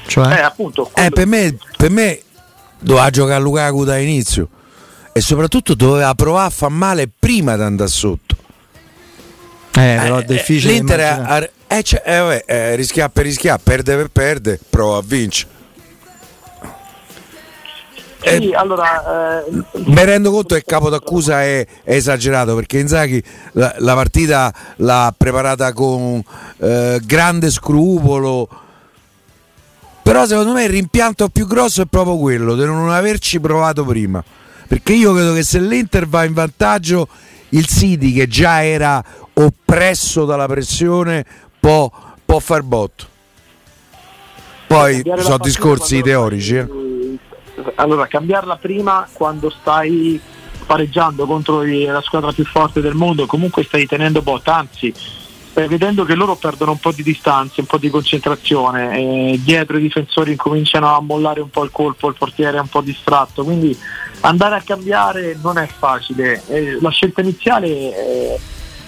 Cioè? 0.07 0.37
Eh, 0.37 0.41
appunto, 0.41 0.89
eh, 0.95 1.09
per, 1.09 1.27
me, 1.27 1.57
per 1.75 1.89
me 1.89 2.21
doveva 2.79 3.09
giocare 3.09 3.41
Lukaku 3.41 3.83
da 3.83 3.97
inizio 3.97 4.49
e 5.11 5.21
soprattutto 5.21 5.73
doveva 5.73 6.13
provare 6.13 6.47
a 6.47 6.51
far 6.51 6.69
male 6.69 7.07
prima 7.07 7.55
di 7.55 7.63
andare 7.63 7.89
sotto. 7.89 8.35
Eh, 9.71 9.97
però 10.01 10.17
è 10.17 10.23
difficile. 10.23 10.73
L'Inter 10.73 10.99
è, 10.99 11.51
eh, 11.67 11.83
cioè, 11.83 12.01
eh, 12.05 12.19
vabbè, 12.19 12.43
eh, 12.45 12.75
rischia 12.75 13.09
per 13.09 13.25
rischiare, 13.25 13.59
perde 13.63 13.95
per 13.95 14.09
perde, 14.09 14.59
prova 14.69 14.97
a 14.97 15.03
vincere. 15.03 15.55
Sì, 18.19 18.51
allora, 18.53 19.45
eh, 19.45 19.63
mi 19.85 20.03
rendo 20.03 20.31
conto 20.31 20.55
che 20.55 20.61
il 20.61 20.65
capo 20.65 20.89
d'accusa 20.89 21.43
è, 21.43 21.65
è 21.83 21.93
esagerato 21.93 22.55
perché 22.55 22.79
Inzaghi 22.79 23.23
la, 23.53 23.73
la, 23.77 23.93
partita 23.93 24.53
l'ha 24.77 25.13
preparata 25.15 25.71
con 25.71 26.21
eh, 26.57 26.99
grande 27.05 27.49
scrupolo 27.51 28.49
però 30.07 30.25
secondo 30.25 30.53
me 30.53 30.63
il 30.63 30.69
rimpianto 30.69 31.27
più 31.27 31.45
grosso 31.45 31.81
è 31.81 31.85
proprio 31.85 32.15
quello 32.15 32.55
di 32.55 32.63
non 32.63 32.89
averci 32.89 33.41
provato 33.41 33.83
prima. 33.83 34.23
Perché 34.65 34.93
io 34.93 35.11
credo 35.11 35.33
che 35.33 35.43
se 35.43 35.59
l'Inter 35.59 36.07
va 36.07 36.23
in 36.23 36.31
vantaggio, 36.31 37.09
il 37.49 37.65
City 37.65 38.13
che 38.13 38.25
già 38.25 38.63
era 38.63 39.03
oppresso 39.33 40.23
dalla 40.23 40.45
pressione 40.45 41.25
può, 41.59 41.91
può 42.23 42.39
far 42.39 42.61
botto. 42.61 43.05
Poi 44.67 45.03
sono 45.17 45.39
discorsi 45.39 46.01
teorici. 46.01 46.55
Eh. 46.55 46.67
Allora, 47.75 48.07
cambiarla 48.07 48.55
prima 48.55 49.09
quando 49.11 49.49
stai 49.49 50.21
pareggiando 50.65 51.25
contro 51.25 51.63
la 51.63 52.01
squadra 52.01 52.31
più 52.31 52.45
forte 52.45 52.79
del 52.79 52.93
mondo, 52.93 53.25
comunque 53.25 53.65
stai 53.65 53.85
tenendo 53.85 54.21
botta, 54.21 54.55
anzi 54.55 54.93
stai 55.57 55.67
vedendo 55.67 56.05
che 56.05 56.13
loro 56.13 56.35
perdono 56.35 56.73
un 56.73 56.77
po' 56.77 56.91
di 56.91 57.01
distanza, 57.01 57.61
un 57.61 57.65
po' 57.65 57.79
di 57.79 57.89
concentrazione, 57.89 58.95
e 58.95 59.39
dietro 59.43 59.77
i 59.77 59.81
difensori 59.81 60.29
incominciano 60.29 60.95
a 60.95 61.01
mollare 61.01 61.41
un 61.41 61.49
po' 61.49 61.63
il 61.63 61.71
colpo, 61.71 62.09
il 62.09 62.15
portiere 62.15 62.57
è 62.57 62.59
un 62.59 62.67
po' 62.67 62.81
distratto, 62.81 63.43
quindi 63.43 63.75
andare 64.19 64.53
a 64.53 64.61
cambiare 64.61 65.35
non 65.41 65.57
è 65.57 65.65
facile. 65.65 66.43
Eh, 66.45 66.77
la 66.79 66.91
scelta 66.91 67.21
iniziale 67.21 67.67
eh, 67.67 68.39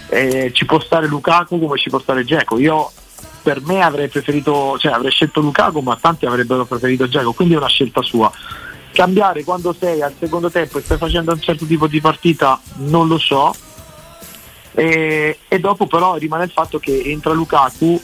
eh, 0.10 0.52
ci 0.54 0.66
può 0.66 0.80
stare 0.80 1.08
Lukaku 1.08 1.60
come 1.60 1.80
ci 1.80 1.90
può 1.90 1.98
stare 1.98 2.24
Geco. 2.24 2.60
Io 2.60 2.92
per 3.42 3.62
me 3.62 3.82
avrei 3.82 4.08
preferito, 4.08 4.78
cioè 4.78 4.92
avrei 4.92 5.10
scelto 5.10 5.42
Lukaku, 5.42 5.80
ma 5.80 5.98
tanti 6.00 6.28
avrebbero 6.28 6.66
preferito 6.66 7.08
Geco, 7.08 7.34
quindi 7.34 7.56
è 7.56 7.58
una 7.58 7.68
scelta 7.68 8.04
sua. 8.04 8.32
Cambiare 8.92 9.44
quando 9.44 9.74
sei 9.74 10.04
al 10.04 10.14
secondo 10.20 10.52
tempo 10.52 10.78
e 10.78 10.82
stai 10.82 11.00
facendo 11.00 11.32
un 11.32 11.42
certo 11.42 11.66
tipo 11.66 11.88
di 11.88 12.00
partita 12.00 12.62
non 12.76 13.08
lo 13.08 13.18
so, 13.18 13.56
e, 14.80 15.40
e, 15.48 15.60
dopo 15.60 15.88
però 15.88 16.16
rimane 16.16 16.46
il 16.46 16.52
fatto 16.52 16.80
che 16.80 17.02
entra 17.06 17.34
Lukaku 17.34 18.02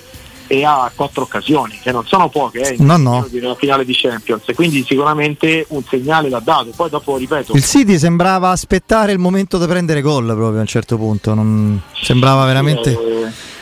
e 0.48 0.65
ha 0.65 0.91
quattro 0.94 1.24
occasioni, 1.24 1.79
che 1.82 1.91
non 1.91 2.05
sono 2.05 2.29
poche 2.29 2.60
eh, 2.60 2.75
no, 2.79 2.98
no. 2.98 3.27
nella 3.32 3.55
finale 3.55 3.86
di 3.86 3.94
Champions, 3.96 4.44
quindi 4.53 4.84
sicuramente 4.86 5.65
un 5.70 5.84
segnale 5.84 6.29
l'ha 6.29 6.41
dato. 6.41 6.72
Poi 6.75 6.89
dopo 6.89 7.17
ripeto. 7.17 7.53
Il 7.53 7.63
City 7.63 7.98
sembrava 7.98 8.50
aspettare 8.50 9.12
il 9.12 9.20
momento 9.20 9.58
di 9.58 9.65
prendere 9.65 10.01
gol 10.01 10.25
proprio 10.25 10.58
a 10.58 10.62
un 10.62 10.67
certo 10.67 10.98
punto, 10.98 11.34
non... 11.34 11.82
sembrava 11.94 12.46
veramente. 12.46 12.91
Eh, 12.91 13.53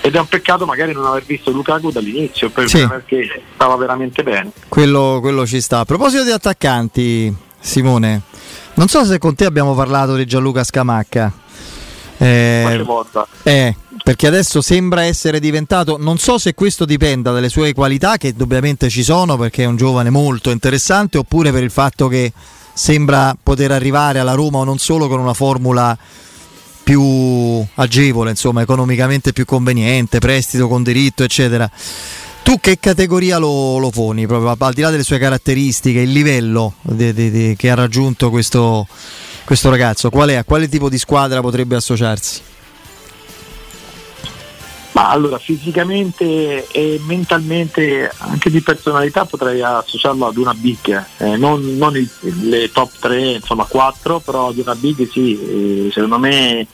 ed 0.00 0.14
è 0.14 0.18
un 0.18 0.28
peccato 0.28 0.66
magari 0.66 0.92
non 0.92 1.04
aver 1.06 1.24
visto 1.24 1.50
Lukaku 1.50 1.90
dall'inizio 1.90 2.50
sì. 2.66 2.86
perché 2.86 3.42
stava 3.54 3.76
veramente 3.76 4.22
bene. 4.22 4.50
Quello, 4.68 5.18
quello 5.20 5.46
ci 5.46 5.60
sta. 5.60 5.78
A 5.78 5.84
proposito 5.84 6.24
di 6.24 6.30
attaccanti, 6.30 7.34
Simone, 7.58 8.22
non 8.74 8.88
so 8.88 9.04
se 9.04 9.18
con 9.18 9.34
te 9.34 9.44
abbiamo 9.44 9.74
parlato 9.74 10.16
di 10.16 10.26
Gianluca 10.26 10.62
Scamacca. 10.64 11.44
Eh, 12.18 12.84
eh, 13.42 13.76
perché 14.02 14.26
adesso 14.26 14.62
sembra 14.62 15.04
essere 15.04 15.40
diventato, 15.40 15.96
non 15.98 16.18
so 16.18 16.38
se 16.38 16.54
questo 16.54 16.84
dipenda 16.84 17.32
dalle 17.32 17.48
sue 17.48 17.74
qualità, 17.74 18.16
che 18.16 18.28
indubbiamente 18.28 18.88
ci 18.88 19.02
sono, 19.02 19.36
perché 19.36 19.64
è 19.64 19.66
un 19.66 19.76
giovane 19.76 20.10
molto 20.10 20.50
interessante, 20.50 21.18
oppure 21.18 21.52
per 21.52 21.62
il 21.62 21.70
fatto 21.70 22.08
che 22.08 22.32
sembra 22.72 23.36
poter 23.42 23.72
arrivare 23.72 24.18
alla 24.18 24.34
Roma 24.34 24.58
o 24.58 24.64
non 24.64 24.78
solo 24.78 25.08
con 25.08 25.18
una 25.18 25.34
formula 25.34 25.96
più 26.86 27.66
agevole, 27.74 28.30
insomma, 28.30 28.62
economicamente 28.62 29.32
più 29.32 29.44
conveniente, 29.44 30.20
prestito 30.20 30.68
con 30.68 30.84
diritto, 30.84 31.24
eccetera. 31.24 31.68
Tu 32.44 32.60
che 32.60 32.78
categoria 32.78 33.38
lo, 33.38 33.78
lo 33.78 33.90
poni, 33.90 34.24
proprio 34.28 34.54
al 34.56 34.72
di 34.72 34.82
là 34.82 34.90
delle 34.90 35.02
sue 35.02 35.18
caratteristiche, 35.18 35.98
il 35.98 36.12
livello 36.12 36.74
di, 36.82 37.12
di, 37.12 37.30
di, 37.32 37.56
che 37.56 37.70
ha 37.70 37.74
raggiunto 37.74 38.30
questo, 38.30 38.86
questo 39.46 39.70
ragazzo? 39.70 40.10
Qual 40.10 40.28
è? 40.28 40.34
A 40.34 40.44
quale 40.44 40.68
tipo 40.68 40.90
di 40.90 40.98
squadra 40.98 41.40
potrebbe 41.40 41.76
associarsi? 41.76 42.42
Ma 44.92 45.10
allora 45.10 45.38
fisicamente 45.38 46.66
e 46.68 47.00
mentalmente, 47.06 48.10
anche 48.18 48.50
di 48.50 48.60
personalità, 48.60 49.24
potrei 49.24 49.62
associarlo 49.62 50.26
ad 50.26 50.36
una 50.36 50.54
big, 50.54 51.04
eh, 51.18 51.36
non, 51.36 51.76
non 51.76 51.96
il, 51.96 52.10
le 52.48 52.72
top 52.72 52.90
3, 52.98 53.32
insomma 53.32 53.64
4, 53.64 54.20
però 54.20 54.48
ad 54.48 54.56
una 54.56 54.74
big 54.74 55.08
sì, 55.08 55.38
eh, 55.86 55.90
secondo 55.92 56.18
me 56.18 56.66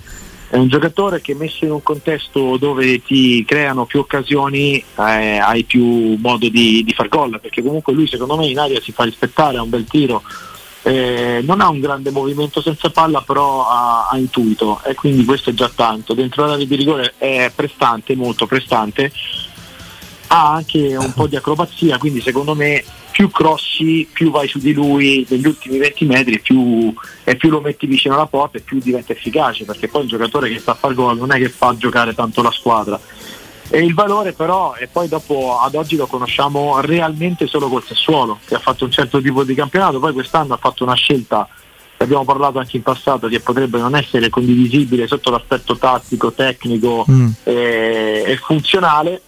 è 0.49 0.57
un 0.57 0.69
giocatore 0.69 1.21
che 1.21 1.35
messo 1.35 1.65
in 1.65 1.73
un 1.73 1.83
contesto 1.83 2.57
dove 2.59 3.03
ti 3.03 3.45
creano 3.45 3.87
più 3.87 3.99
occasioni 3.99 4.77
eh, 4.77 5.39
hai 5.39 5.65
più 5.65 6.17
modo 6.21 6.49
di, 6.49 6.85
di 6.85 6.93
far 6.95 7.09
gol, 7.09 7.41
perché 7.41 7.61
comunque 7.61 7.93
lui 7.93 8.07
secondo 8.07 8.37
me 8.37 8.47
in 8.47 8.59
aria 8.59 8.81
si 8.81 8.93
fa 8.93 9.03
rispettare, 9.03 9.57
ha 9.57 9.63
un 9.63 9.71
bel 9.71 9.85
tiro, 9.85 10.23
eh, 10.83 11.41
non 11.45 11.61
ha 11.61 11.69
un 11.69 11.81
grande 11.81 12.11
movimento 12.11 12.61
senza 12.61 12.91
palla 12.91 13.23
però 13.23 13.67
ha, 13.69 14.09
ha, 14.09 14.19
intuito 14.19 14.81
e 14.85 14.95
quindi 14.95 15.25
questo 15.25 15.51
è 15.51 15.55
già 15.55 15.71
tanto. 15.75 16.15
Dentro 16.15 16.47
l'area 16.47 16.67
di 16.67 16.75
rigore 16.75 17.15
è 17.19 17.51
prestante 17.55 18.17
molto 18.17 18.47
prestante. 18.47 19.13
Ha 20.29 20.53
anche 20.53 20.97
un 20.97 21.13
po' 21.13 21.27
di 21.27 21.37
acrobazia 21.37 21.99
quindi 21.99 22.21
secondo 22.21 22.55
me 22.55 22.83
più 23.13 23.31
crossi 23.31 24.09
più 24.11 24.31
vai 24.31 24.49
su 24.49 24.59
di 24.59 24.73
lui 24.73 25.25
negli 25.29 25.47
ultimi 25.47 25.77
20 25.77 26.05
metri 26.07 26.41
più, 26.41 26.93
e 27.23 27.37
più 27.37 27.51
lo 27.51 27.61
metti 27.61 27.87
vicino 27.87 28.15
alla 28.15 28.27
porta 28.27 28.57
e 28.57 28.63
più 28.63 28.81
diventa 28.81 29.13
efficace 29.13 29.65
perché 29.65 29.87
poi 29.89 30.03
un 30.03 30.09
giocatore 30.09 30.49
che 30.49 30.59
sta 30.59 30.73
a 30.73 30.75
far 30.75 30.95
gol 30.95 31.19
non 31.19 31.31
è 31.31 31.37
che 31.37 31.51
fa 31.51 31.77
giocare 31.77 32.15
tanto 32.15 32.41
la 32.41 32.51
squadra 32.51 32.99
e 33.75 33.83
il 33.83 33.95
valore 33.95 34.35
però, 34.35 34.75
e 34.75 34.87
poi 34.87 35.09
dopo 35.09 35.59
ad 35.59 35.75
oggi 35.75 35.97
lo 35.97 36.07
conosciamo 36.07 36.81
realmente 36.81 37.47
solo 37.47 37.71
col 37.71 37.83
Sassuolo, 37.83 38.39
che 38.45 38.55
ha 38.55 38.59
fatto 38.59 38.85
un 38.85 38.91
certo 38.91 39.19
tipo 39.23 39.45
di 39.45 39.55
campionato, 39.55 39.99
poi 39.99 40.13
quest'anno 40.13 40.53
ha 40.53 40.59
fatto 40.59 40.85
una 40.85 40.93
scelta, 40.93 41.49
abbiamo 41.97 42.23
parlato 42.23 42.59
anche 42.59 42.77
in 42.77 42.83
passato, 42.83 43.29
che 43.29 43.41
potrebbe 43.41 43.79
non 43.79 43.97
essere 43.97 44.29
condivisibile 44.29 45.07
sotto 45.07 45.31
l'aspetto 45.31 45.79
tattico, 45.79 46.33
tecnico 46.33 47.07
mm. 47.11 47.31
e, 47.45 48.25
e 48.27 48.37
funzionale, 48.37 49.23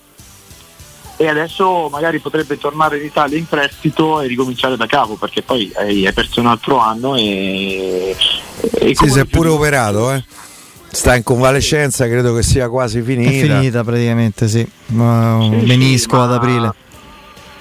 e 1.17 1.27
adesso 1.27 1.89
magari 1.91 2.19
potrebbe 2.19 2.59
tornare 2.59 2.99
in 2.99 3.07
Italia 3.07 3.39
in 3.39 3.47
prestito 3.47 4.21
e 4.21 4.27
ricominciare 4.27 4.77
da 4.77 4.85
capo 4.85 5.15
perché 5.15 5.41
poi 5.41 5.73
hai, 5.77 6.07
hai 6.07 6.13
perso 6.13 6.41
un 6.41 6.49
altro 6.49 6.77
anno 6.79 7.15
e, 7.15 8.15
e 8.61 8.95
sì, 8.95 9.09
si 9.09 9.21
è 9.21 9.25
pure 9.25 9.49
operato 9.49 10.13
eh 10.13 10.23
sta 10.95 11.17
in 11.17 11.23
convalescenza, 11.23 12.07
credo 12.07 12.35
che 12.35 12.43
sia 12.43 12.69
quasi 12.69 13.03
finita. 13.03 13.31
È 13.31 13.41
finita 13.41 13.85
praticamente, 13.85 14.49
sì. 14.49 14.61
Sì 14.61 14.95
menisco 14.95 16.17
sì, 16.17 16.23
ad 16.23 16.33
aprile. 16.33 16.75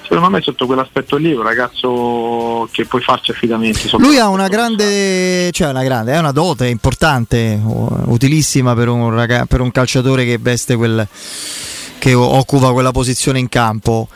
Secondo 0.04 0.30
me 0.30 0.42
sotto 0.42 0.66
quell'aspetto 0.68 1.16
lì 1.16 1.32
è 1.32 1.36
un 1.36 1.42
ragazzo 1.42 2.70
che 2.72 2.86
puoi 2.86 3.02
farci 3.02 3.32
affidamenti. 3.32 3.90
Lui 3.98 4.20
ha 4.20 4.28
una 4.28 4.48
grande, 4.48 5.50
cioè 5.52 5.70
una 5.70 5.84
grande, 5.84 6.14
è 6.14 6.20
una 6.20 6.32
dote 6.32 6.68
importante, 6.68 7.60
utilissima 7.64 8.76
per 8.76 8.90
un, 8.90 9.10
ragazzo, 9.10 9.46
per 9.48 9.62
un 9.62 9.72
calciatore 9.72 10.26
che 10.26 10.38
veste 10.40 10.76
quel, 10.76 11.08
che 11.98 12.14
occupa 12.14 12.72
quella 12.72 12.92
posizione 12.92 13.40
in 13.40 13.50
campo. 13.50 14.08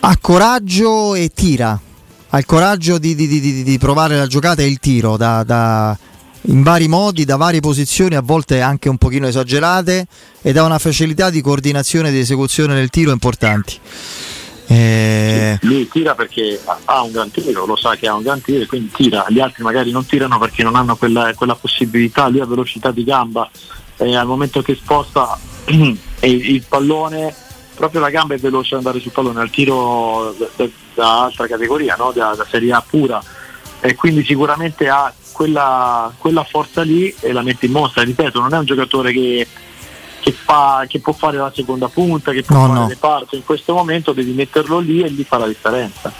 Ha 0.00 0.16
coraggio 0.18 1.14
e 1.14 1.30
tira. 1.34 1.78
Ha 2.32 2.38
il 2.38 2.46
coraggio 2.46 2.96
di, 2.96 3.14
di, 3.14 3.26
di, 3.26 3.62
di 3.62 3.78
provare 3.78 4.16
la 4.16 4.26
giocata 4.26 4.62
e 4.62 4.66
il 4.66 4.78
tiro 4.78 5.16
da, 5.16 5.42
da 5.42 5.98
in 6.42 6.62
vari 6.62 6.88
modi, 6.88 7.24
da 7.24 7.36
varie 7.36 7.60
posizioni, 7.60 8.14
a 8.14 8.22
volte 8.22 8.60
anche 8.60 8.88
un 8.88 8.96
pochino 8.96 9.26
esagerate, 9.26 10.06
ed 10.40 10.56
ha 10.56 10.64
una 10.64 10.78
facilità 10.78 11.30
di 11.30 11.40
coordinazione 11.40 12.08
e 12.08 12.12
di 12.12 12.18
esecuzione 12.20 12.74
del 12.74 12.90
tiro 12.90 13.12
importanti. 13.12 13.78
Eh... 14.66 15.58
Lui 15.62 15.88
tira 15.88 16.14
perché 16.14 16.60
ha 16.84 17.02
un 17.02 17.10
gran 17.10 17.30
tiro, 17.30 17.66
lo 17.66 17.76
sa 17.76 17.96
che 17.96 18.06
ha 18.06 18.14
un 18.14 18.22
gran 18.22 18.40
tiro 18.40 18.62
e 18.62 18.66
quindi 18.66 18.90
tira, 18.92 19.26
gli 19.28 19.40
altri 19.40 19.64
magari 19.64 19.90
non 19.90 20.06
tirano 20.06 20.38
perché 20.38 20.62
non 20.62 20.76
hanno 20.76 20.96
quella, 20.96 21.32
quella 21.34 21.56
possibilità, 21.56 22.28
lui 22.28 22.40
ha 22.40 22.46
velocità 22.46 22.92
di 22.92 23.02
gamba 23.02 23.50
e 23.96 24.14
al 24.14 24.26
momento 24.26 24.62
che 24.62 24.76
sposta 24.76 25.36
il 26.20 26.64
pallone 26.68 27.34
proprio 27.74 28.00
la 28.00 28.10
gamba 28.10 28.34
è 28.34 28.38
veloce 28.38 28.74
ad 28.74 28.84
andare 28.84 29.00
sul 29.00 29.10
pallone 29.10 29.40
al 29.40 29.50
tiro 29.50 30.36
da, 30.38 30.48
da, 30.54 30.68
da 30.94 31.22
altra 31.24 31.48
categoria, 31.48 31.96
no? 31.98 32.12
da, 32.14 32.34
da 32.36 32.46
Serie 32.48 32.72
A 32.72 32.84
pura 32.86 33.20
e 33.80 33.94
quindi 33.94 34.22
sicuramente 34.22 34.88
ha 34.88 35.12
quella, 35.40 36.12
quella, 36.18 36.44
forza 36.44 36.82
lì 36.82 37.14
e 37.18 37.32
la 37.32 37.40
mette 37.40 37.64
in 37.64 37.72
mostra. 37.72 38.02
Ripeto, 38.02 38.40
non 38.40 38.52
è 38.52 38.58
un 38.58 38.66
giocatore 38.66 39.10
che, 39.10 39.46
che, 40.20 40.32
fa, 40.32 40.84
che 40.86 41.00
può 41.00 41.14
fare 41.14 41.38
la 41.38 41.50
seconda 41.54 41.88
punta, 41.88 42.32
che 42.32 42.42
può 42.42 42.56
no, 42.56 42.66
fare 42.66 42.78
no. 42.80 42.88
le 42.88 42.96
parti. 42.96 43.36
In 43.36 43.44
questo 43.46 43.72
momento 43.72 44.12
devi 44.12 44.32
metterlo 44.32 44.80
lì 44.80 45.00
e 45.00 45.08
lì 45.08 45.24
fa 45.24 45.38
la 45.38 45.46
differenza. 45.46 46.12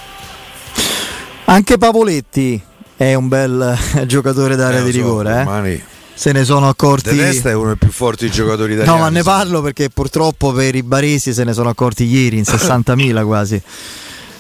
Anche 1.45 1.77
Pavoletti 1.77 2.63
è 2.97 3.13
un 3.13 3.29
bel 3.29 3.77
giocatore 4.07 4.57
d'area 4.57 4.81
eh, 4.81 4.85
di 4.85 4.91
rigore. 4.91 5.45
So, 5.45 5.65
eh? 5.65 5.83
Se 6.15 6.33
ne 6.33 6.45
sono 6.45 6.69
accorti. 6.69 7.15
Del 7.15 7.43
è 7.43 7.53
uno 7.53 7.67
dei 7.67 7.77
più 7.77 7.91
forti 7.91 8.31
giocatori 8.31 8.73
italiani. 8.73 8.97
No, 8.97 9.05
ma 9.05 9.11
ne 9.11 9.23
parlo 9.23 9.61
perché 9.61 9.91
purtroppo 9.91 10.53
per 10.53 10.75
i 10.75 10.83
baresi 10.83 11.35
se 11.35 11.45
ne 11.45 11.53
sono 11.53 11.69
accorti 11.69 12.05
ieri 12.05 12.39
in 12.39 12.45
60.000 12.49 13.23
quasi. 13.27 13.57
È 13.57 13.63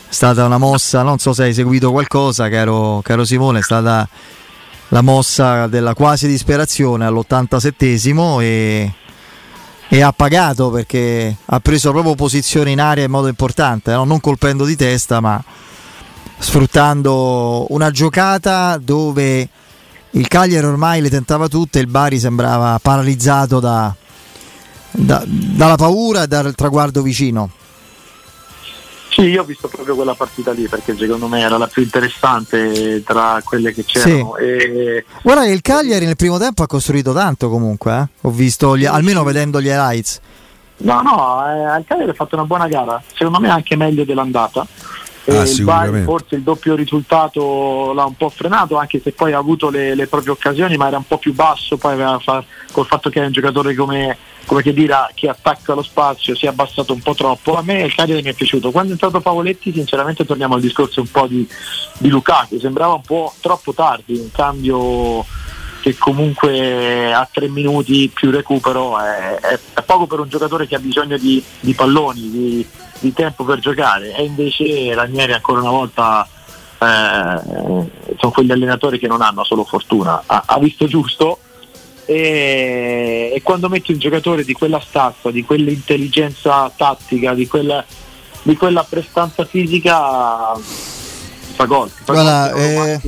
stata 0.08 0.46
una 0.46 0.56
mossa, 0.58 1.02
non 1.02 1.18
so 1.18 1.34
se 1.34 1.42
hai 1.42 1.52
seguito 1.52 1.90
qualcosa, 1.90 2.48
caro, 2.48 3.02
caro 3.04 3.26
Simone, 3.26 3.58
è 3.58 3.62
stata 3.62 4.08
la 4.90 5.02
mossa 5.02 5.66
della 5.66 5.94
quasi 5.94 6.26
disperazione 6.26 7.04
all'87esimo 7.04 8.40
e, 8.40 8.92
e, 9.88 10.02
ha 10.02 10.12
pagato 10.12 10.70
perché 10.70 11.36
ha 11.44 11.60
preso 11.60 11.90
proprio 11.92 12.14
posizione 12.14 12.70
in 12.70 12.80
aria 12.80 13.04
in 13.04 13.10
modo 13.10 13.28
importante, 13.28 13.92
no? 13.92 14.04
non 14.04 14.20
colpendo 14.20 14.64
di 14.64 14.76
testa 14.76 15.20
ma 15.20 15.42
sfruttando 16.38 17.66
una 17.70 17.90
giocata 17.90 18.78
dove 18.78 19.48
il 20.10 20.26
Cagliari 20.26 20.66
ormai 20.66 21.00
le 21.00 21.10
tentava 21.10 21.46
tutte 21.46 21.78
il 21.78 21.86
Bari 21.86 22.18
sembrava 22.18 22.78
paralizzato 22.82 23.60
da, 23.60 23.94
da, 24.90 25.22
dalla 25.26 25.76
paura 25.76 26.24
e 26.24 26.26
dal 26.26 26.54
traguardo 26.54 27.02
vicino. 27.02 27.50
Sì, 29.10 29.22
io 29.22 29.42
ho 29.42 29.44
visto 29.44 29.66
proprio 29.66 29.96
quella 29.96 30.14
partita 30.14 30.52
lì 30.52 30.68
perché 30.68 30.96
secondo 30.96 31.26
me 31.26 31.40
era 31.40 31.58
la 31.58 31.66
più 31.66 31.82
interessante 31.82 33.02
tra 33.02 33.42
quelle 33.44 33.74
che 33.74 33.84
c'erano. 33.84 34.34
Sì. 34.38 34.44
E... 34.44 35.04
Guarda 35.22 35.46
il 35.46 35.60
Cagliari 35.62 36.06
nel 36.06 36.16
primo 36.16 36.38
tempo 36.38 36.62
ha 36.62 36.66
costruito 36.68 37.12
tanto 37.12 37.50
comunque, 37.50 37.98
eh? 37.98 38.08
ho 38.20 38.30
visto, 38.30 38.76
gli, 38.76 38.86
almeno 38.86 39.24
vedendo 39.24 39.60
gli 39.60 39.66
highlights. 39.66 40.20
No, 40.78 41.02
no, 41.02 41.44
eh, 41.46 41.78
il 41.78 41.84
Cagliari 41.86 42.10
ha 42.10 42.14
fatto 42.14 42.36
una 42.36 42.44
buona 42.44 42.68
gara, 42.68 43.02
secondo 43.12 43.40
me 43.40 43.50
anche 43.50 43.76
meglio 43.76 44.04
dell'andata. 44.04 44.66
Ah, 45.26 45.42
il 45.42 45.64
Bari 45.64 46.02
forse 46.02 46.36
il 46.36 46.42
doppio 46.42 46.74
risultato 46.74 47.92
l'ha 47.92 48.06
un 48.06 48.16
po' 48.16 48.30
frenato 48.30 48.78
anche 48.78 49.00
se 49.00 49.12
poi 49.12 49.32
ha 49.32 49.38
avuto 49.38 49.68
le, 49.68 49.94
le 49.94 50.06
proprie 50.06 50.32
occasioni 50.32 50.78
ma 50.78 50.86
era 50.86 50.96
un 50.96 51.06
po' 51.06 51.18
più 51.18 51.34
basso 51.34 51.76
poi 51.76 51.96
fa, 52.20 52.42
col 52.72 52.86
fatto 52.86 53.10
che 53.10 53.20
è 53.20 53.26
un 53.26 53.30
giocatore 53.30 53.74
come, 53.74 54.16
come 54.50 54.62
che 54.62 54.72
dire 54.72 54.96
che 55.14 55.28
attacca 55.28 55.74
lo 55.74 55.82
spazio 55.82 56.34
si 56.34 56.44
è 56.44 56.48
abbassato 56.48 56.92
un 56.92 56.98
po' 56.98 57.14
troppo. 57.14 57.56
A 57.56 57.62
me 57.62 57.82
il 57.82 57.94
Cagliari 57.94 58.20
mi 58.20 58.30
è 58.30 58.34
piaciuto. 58.34 58.72
Quando 58.72 58.88
è 58.88 58.92
entrato 58.94 59.20
Pavoletti 59.20 59.72
sinceramente 59.72 60.26
torniamo 60.26 60.56
al 60.56 60.60
discorso 60.60 61.00
un 61.00 61.08
po' 61.08 61.28
di, 61.28 61.48
di 61.98 62.08
Lukaku. 62.08 62.58
Sembrava 62.58 62.94
un 62.94 63.02
po' 63.02 63.32
troppo 63.38 63.72
tardi 63.72 64.18
un 64.18 64.32
cambio 64.32 65.24
che 65.80 65.96
comunque 65.96 67.14
a 67.14 67.28
tre 67.30 67.48
minuti 67.48 68.10
più 68.12 68.32
recupero 68.32 68.98
è, 68.98 69.36
è, 69.36 69.58
è 69.74 69.82
poco 69.82 70.08
per 70.08 70.18
un 70.18 70.28
giocatore 70.28 70.66
che 70.66 70.74
ha 70.74 70.80
bisogno 70.80 71.16
di, 71.16 71.40
di 71.60 71.72
palloni 71.72 72.30
di, 72.30 72.66
di 72.98 73.12
tempo 73.12 73.44
per 73.44 73.60
giocare. 73.60 74.16
E 74.16 74.24
invece 74.24 74.92
Ranieri 74.92 75.32
ancora 75.32 75.60
una 75.60 75.70
volta 75.70 76.26
eh, 76.26 77.40
sono 78.18 78.32
quegli 78.32 78.50
allenatori 78.50 78.98
che 78.98 79.06
non 79.06 79.22
hanno 79.22 79.44
solo 79.44 79.62
fortuna, 79.62 80.24
ha, 80.26 80.42
ha 80.44 80.58
visto 80.58 80.86
giusto 80.86 81.38
e, 82.10 83.30
e, 83.32 83.40
quando 83.42 83.68
metti 83.68 83.92
un 83.92 84.00
giocatore 84.00 84.42
di 84.42 84.52
quella 84.52 84.80
stazza, 84.80 85.30
di 85.30 85.44
quell'intelligenza 85.44 86.68
tattica, 86.74 87.34
di 87.34 87.46
quella, 87.46 87.84
di 88.42 88.56
quella 88.56 88.82
prestanza 88.82 89.44
fisica 89.44 90.52
fa 90.56 91.64
gol. 91.66 91.88
Guarda, 92.04 92.52
eh, 92.52 93.00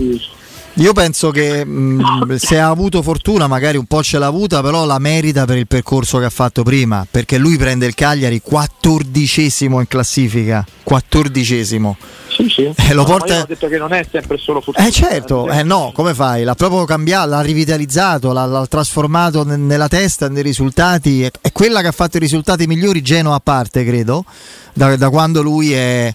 io 0.74 0.92
penso 0.94 1.30
che 1.30 1.64
mh, 1.64 2.02
mm, 2.24 2.34
se 2.40 2.58
ha 2.58 2.68
avuto 2.68 3.02
fortuna, 3.02 3.46
magari 3.46 3.76
un 3.76 3.84
po' 3.84 4.02
ce 4.02 4.18
l'ha 4.18 4.26
avuta, 4.26 4.62
però 4.62 4.84
la 4.86 4.98
merita 4.98 5.44
per 5.44 5.58
il 5.58 5.66
percorso 5.66 6.18
che 6.18 6.24
ha 6.24 6.30
fatto 6.30 6.62
prima, 6.62 7.06
perché 7.10 7.36
lui 7.36 7.56
prende 7.58 7.86
il 7.86 7.94
Cagliari 7.94 8.40
quattordicesimo 8.40 9.80
in 9.80 9.88
classifica, 9.88 10.64
quattordicesimo. 10.82 11.96
Sì, 12.28 12.48
sì. 12.48 12.72
Eh, 12.74 12.94
lo 12.94 13.04
porta... 13.04 13.42
ho 13.42 13.44
detto 13.46 13.68
che 13.68 13.76
non 13.76 13.92
è 13.92 14.06
sempre 14.10 14.38
solo 14.38 14.62
fortuna. 14.62 14.86
Eh 14.86 14.90
certo, 14.90 15.50
eh 15.50 15.62
no, 15.62 15.92
come 15.94 16.14
fai? 16.14 16.44
L'ha 16.44 16.54
proprio 16.54 16.84
cambiato, 16.84 17.28
l'ha 17.28 17.42
rivitalizzato, 17.42 18.32
l'ha, 18.32 18.46
l'ha 18.46 18.66
trasformato 18.66 19.44
n- 19.44 19.66
nella 19.66 19.88
testa, 19.88 20.30
nei 20.30 20.42
risultati. 20.42 21.24
È, 21.24 21.30
è, 21.42 21.52
quella 21.52 21.82
che 21.82 21.88
ha 21.88 21.92
fatto 21.92 22.16
i 22.16 22.20
risultati 22.20 22.66
migliori, 22.66 23.02
Genoa 23.02 23.34
a 23.34 23.40
parte, 23.40 23.84
credo, 23.84 24.24
da, 24.72 24.96
da 24.96 25.10
quando 25.10 25.42
lui 25.42 25.74
è, 25.74 26.14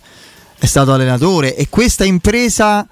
è 0.58 0.66
stato 0.66 0.92
allenatore. 0.92 1.56
E 1.56 1.68
questa 1.70 2.04
impresa 2.04 2.88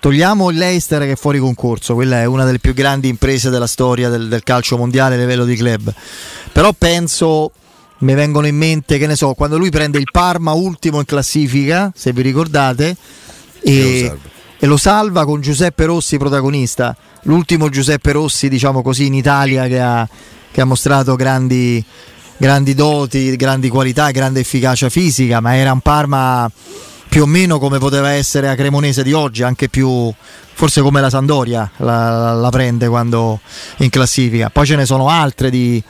Togliamo 0.00 0.48
l'Eister 0.48 1.02
che 1.02 1.12
è 1.12 1.16
fuori 1.16 1.38
concorso, 1.38 1.92
quella 1.92 2.20
è 2.20 2.24
una 2.24 2.44
delle 2.44 2.58
più 2.58 2.72
grandi 2.72 3.08
imprese 3.08 3.50
della 3.50 3.66
storia 3.66 4.08
del, 4.08 4.28
del 4.28 4.42
calcio 4.42 4.78
mondiale 4.78 5.14
a 5.14 5.18
livello 5.18 5.44
di 5.44 5.56
club. 5.56 5.92
Però 6.52 6.72
penso, 6.72 7.52
mi 7.98 8.14
vengono 8.14 8.46
in 8.46 8.56
mente, 8.56 8.96
che 8.96 9.06
ne 9.06 9.14
so, 9.14 9.34
quando 9.34 9.58
lui 9.58 9.70
prende 9.70 9.98
il 9.98 10.08
Parma 10.10 10.52
ultimo 10.52 11.00
in 11.00 11.04
classifica, 11.04 11.92
se 11.94 12.12
vi 12.12 12.22
ricordate, 12.22 12.96
e, 13.62 14.06
lo 14.08 14.18
e 14.58 14.66
lo 14.66 14.76
salva 14.78 15.24
con 15.24 15.42
Giuseppe 15.42 15.84
Rossi 15.84 16.16
protagonista, 16.16 16.96
l'ultimo 17.24 17.68
Giuseppe 17.68 18.12
Rossi, 18.12 18.48
diciamo 18.48 18.80
così, 18.80 19.04
in 19.06 19.14
Italia 19.14 19.66
che 19.66 19.80
ha, 19.80 20.08
che 20.50 20.60
ha 20.62 20.64
mostrato 20.64 21.14
grandi, 21.14 21.84
grandi 22.38 22.74
doti, 22.74 23.36
grandi 23.36 23.68
qualità, 23.68 24.10
grande 24.10 24.40
efficacia 24.40 24.88
fisica, 24.88 25.40
ma 25.40 25.56
era 25.56 25.72
un 25.72 25.80
Parma 25.80 26.50
più 27.10 27.22
o 27.22 27.26
meno 27.26 27.58
come 27.58 27.78
poteva 27.78 28.10
essere 28.10 28.48
a 28.48 28.54
Cremonese 28.54 29.02
di 29.02 29.12
oggi, 29.12 29.42
anche 29.42 29.68
più 29.68 30.14
forse 30.52 30.80
come 30.80 31.00
la 31.00 31.10
Sandoria 31.10 31.68
la, 31.78 32.34
la 32.34 32.50
prende 32.50 32.86
quando 32.86 33.40
in 33.78 33.90
classifica. 33.90 34.48
Poi 34.48 34.64
ce 34.64 34.76
ne 34.76 34.86
sono 34.86 35.08
altre 35.08 35.50
di, 35.50 35.82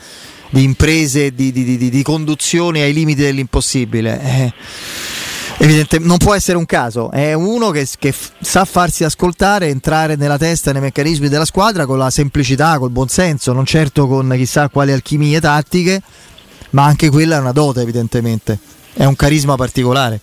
di 0.48 0.62
imprese 0.62 1.34
di, 1.34 1.52
di, 1.52 1.90
di, 1.90 2.02
conduzione 2.02 2.80
ai 2.80 2.94
limiti 2.94 3.20
dell'impossibile. 3.20 4.20
Eh, 4.22 4.52
evidentemente 5.58 6.08
non 6.08 6.16
può 6.16 6.34
essere 6.34 6.56
un 6.56 6.64
caso, 6.64 7.10
è 7.10 7.34
uno 7.34 7.68
che, 7.68 7.86
che, 7.98 8.14
sa 8.40 8.64
farsi 8.64 9.04
ascoltare, 9.04 9.68
entrare 9.68 10.16
nella 10.16 10.38
testa, 10.38 10.72
nei 10.72 10.80
meccanismi 10.80 11.28
della 11.28 11.44
squadra 11.44 11.84
con 11.84 11.98
la 11.98 12.08
semplicità, 12.08 12.78
col 12.78 12.90
buonsenso, 12.90 13.52
non 13.52 13.66
certo 13.66 14.06
con 14.06 14.32
chissà 14.36 14.70
quali 14.70 14.92
alchimie 14.92 15.38
tattiche, 15.38 16.00
ma 16.70 16.86
anche 16.86 17.10
quella 17.10 17.36
è 17.36 17.40
una 17.40 17.52
dote 17.52 17.82
evidentemente, 17.82 18.58
è 18.94 19.04
un 19.04 19.16
carisma 19.16 19.56
particolare. 19.56 20.20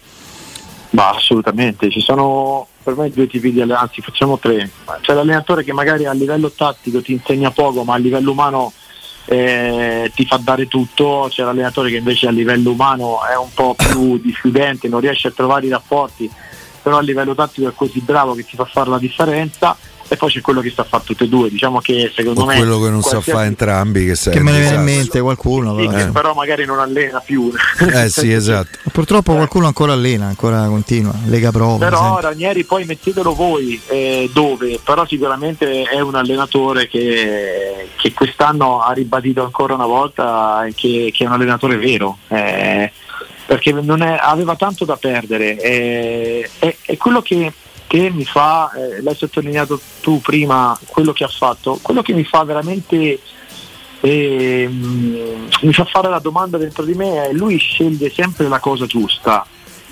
Ma 0.98 1.10
assolutamente, 1.10 1.92
ci 1.92 2.02
sono 2.02 2.66
per 2.82 2.96
me 2.96 3.12
due 3.12 3.28
tipi 3.28 3.52
di 3.52 3.62
allenanti, 3.62 4.02
facciamo 4.02 4.40
tre. 4.40 4.68
C'è 5.02 5.14
l'allenatore 5.14 5.64
che 5.64 5.72
magari 5.72 6.08
a 6.08 6.12
livello 6.12 6.50
tattico 6.50 7.04
ti 7.04 7.12
insegna 7.12 7.52
poco, 7.52 7.84
ma 7.84 7.94
a 7.94 7.98
livello 7.98 8.32
umano 8.32 8.74
eh, 9.26 10.12
ti 10.16 10.26
fa 10.26 10.38
dare 10.38 10.68
tutto, 10.68 11.28
c'è 11.30 11.44
l'allenatore 11.44 11.92
che 11.92 11.98
invece 11.98 12.26
a 12.28 12.32
livello 12.32 12.72
umano 12.72 13.24
è 13.28 13.38
un 13.38 13.54
po' 13.54 13.76
più 13.76 14.18
diffidente, 14.24 14.88
non 14.88 15.02
riesce 15.02 15.28
a 15.28 15.34
trovare 15.36 15.68
i 15.68 15.70
rapporti, 15.70 16.28
però 16.82 16.98
a 16.98 17.02
livello 17.02 17.36
tattico 17.36 17.68
è 17.68 17.74
così 17.76 18.00
bravo 18.00 18.34
che 18.34 18.44
ti 18.44 18.56
fa 18.56 18.66
fare 18.66 18.90
la 18.90 18.98
differenza 18.98 19.78
e 20.08 20.16
poi 20.16 20.30
c'è 20.30 20.42
quello 20.42 20.62
che 20.62 20.70
sta 20.70 20.84
a 20.84 20.86
fare 20.86 21.04
tutte 21.06 21.26
e 21.26 21.28
due. 21.28 21.50
Diciamo 21.50 21.80
che 21.80 22.12
secondo 22.16 22.42
o 22.42 22.46
me 22.46 22.58
quello 22.58 22.80
che 22.80 22.90
non 22.90 23.02
sa 23.02 23.22
fare 23.22 23.48
entrambi 23.48 24.06
che, 24.06 24.16
che 24.30 24.40
me 24.42 24.52
ne 24.52 24.60
viene 24.60 24.76
in 24.76 24.84
mente 24.84 25.20
qualcuno 25.20 25.78
sì, 25.78 25.88
che 25.88 26.06
però 26.12 26.34
magari 26.34 26.66
non 26.66 26.80
allena 26.80 27.20
più. 27.20 27.52
Eh 27.80 28.10
sì 28.10 28.32
esatto. 28.34 28.78
Purtroppo 28.92 29.34
qualcuno 29.34 29.68
ancora 29.68 29.94
allena 29.94 30.28
ancora 30.28 30.66
continua. 30.68 31.14
Lega 31.26 31.52
Pro 31.52 31.78
però 31.78 32.20
Ranieri 32.20 32.64
poi 32.64 32.86
mettetelo 32.86 33.34
voi 33.34 33.80
eh, 33.88 34.30
dove. 34.34 34.80
Però 34.84 35.06
sicuramente 35.06 35.84
è 35.84 36.00
un 36.00 36.16
allenatore 36.16 36.88
che, 36.88 37.90
che 37.96 38.14
quest'anno 38.14 38.82
ha 38.82 38.92
ribadito 38.94 39.44
ancora 39.44 39.74
una 39.74 39.86
volta 39.86 40.66
che, 40.76 41.12
che 41.14 41.24
è 41.24 41.28
un 41.28 41.34
allenatore 41.34 41.78
vero 41.78 42.18
eh, 42.28 42.92
perché 43.46 43.72
è, 43.72 44.18
aveva 44.20 44.56
tanto 44.56 44.86
da 44.86 44.98
perdere 44.98 45.58
eh, 45.58 46.50
è 46.60 46.98
quello 46.98 47.22
che 47.22 47.52
che 47.88 48.10
mi 48.12 48.26
fa, 48.26 48.72
eh, 48.74 49.02
l'hai 49.02 49.16
sottolineato 49.16 49.80
tu 50.02 50.22
prima, 50.22 50.78
quello 50.86 51.14
che 51.14 51.24
ha 51.24 51.30
fatto, 51.30 51.80
quello 51.82 52.02
che 52.02 52.14
mi 52.14 52.26
fa 52.26 52.44
veramente, 52.44 53.20
eh, 54.02 54.68
mi 54.70 55.74
fa 55.74 55.86
fare 55.86 56.10
la 56.10 56.20
domanda 56.20 56.58
dentro 56.58 56.84
di 56.84 56.94
me 56.94 57.28
è 57.30 57.34
lui 57.34 57.58
sceglie 57.58 58.12
sempre 58.12 58.48
la 58.48 58.60
cosa 58.60 58.86
giusta. 58.86 59.46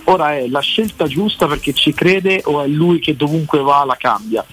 Ora 0.08 0.36
è 0.36 0.48
la 0.48 0.60
scelta 0.60 1.08
giusta 1.08 1.48
perché 1.48 1.74
ci 1.74 1.94
crede 1.94 2.42
o 2.46 2.62
è 2.62 2.68
lui 2.68 3.00
che 3.00 3.16
dovunque 3.16 3.60
va 3.62 3.84
la 3.86 3.96
cambia? 3.96 4.46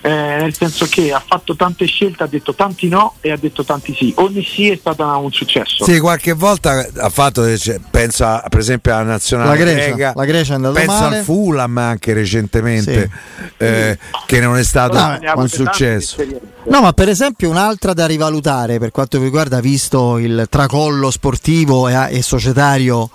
Eh, 0.00 0.10
nel 0.10 0.54
senso 0.54 0.86
che 0.86 1.12
ha 1.12 1.22
fatto 1.24 1.56
tante 1.56 1.86
scelte, 1.86 2.22
ha 2.22 2.26
detto 2.26 2.54
tanti 2.54 2.88
no 2.88 3.14
e 3.20 3.32
ha 3.32 3.36
detto 3.36 3.64
tanti 3.64 3.94
sì. 3.94 4.12
Ogni 4.16 4.44
sì 4.44 4.70
è 4.70 4.76
stato 4.76 5.04
un 5.04 5.32
successo. 5.32 5.84
Sì, 5.84 5.98
qualche 5.98 6.32
volta 6.32 6.86
ha 6.96 7.08
fatto, 7.08 7.56
cioè, 7.56 7.80
pensa 7.90 8.44
per 8.48 8.60
esempio 8.60 8.94
alla 8.94 9.02
nazionale 9.02 9.48
la 9.50 9.56
Grecia, 9.56 9.94
Greca, 9.94 10.12
la 10.14 10.24
Grecia 10.24 10.52
è 10.52 10.56
andata 10.56 10.74
pensa 10.74 11.00
male. 11.00 11.18
al 11.18 11.24
Fulham 11.24 11.78
anche 11.78 12.12
recentemente, 12.12 13.10
sì. 13.58 13.64
eh, 13.64 13.98
che 14.26 14.40
non 14.40 14.56
è 14.56 14.64
stato 14.64 14.98
no, 14.98 15.18
un 15.34 15.48
successo. 15.48 16.24
No, 16.64 16.80
ma 16.80 16.92
per 16.92 17.08
esempio 17.08 17.50
un'altra 17.50 17.92
da 17.92 18.06
rivalutare 18.06 18.78
per 18.78 18.90
quanto 18.90 19.20
riguarda, 19.20 19.60
visto 19.60 20.18
il 20.18 20.46
tracollo 20.48 21.10
sportivo 21.10 21.88
e, 21.88 22.16
e 22.16 22.22
societario 22.22 23.10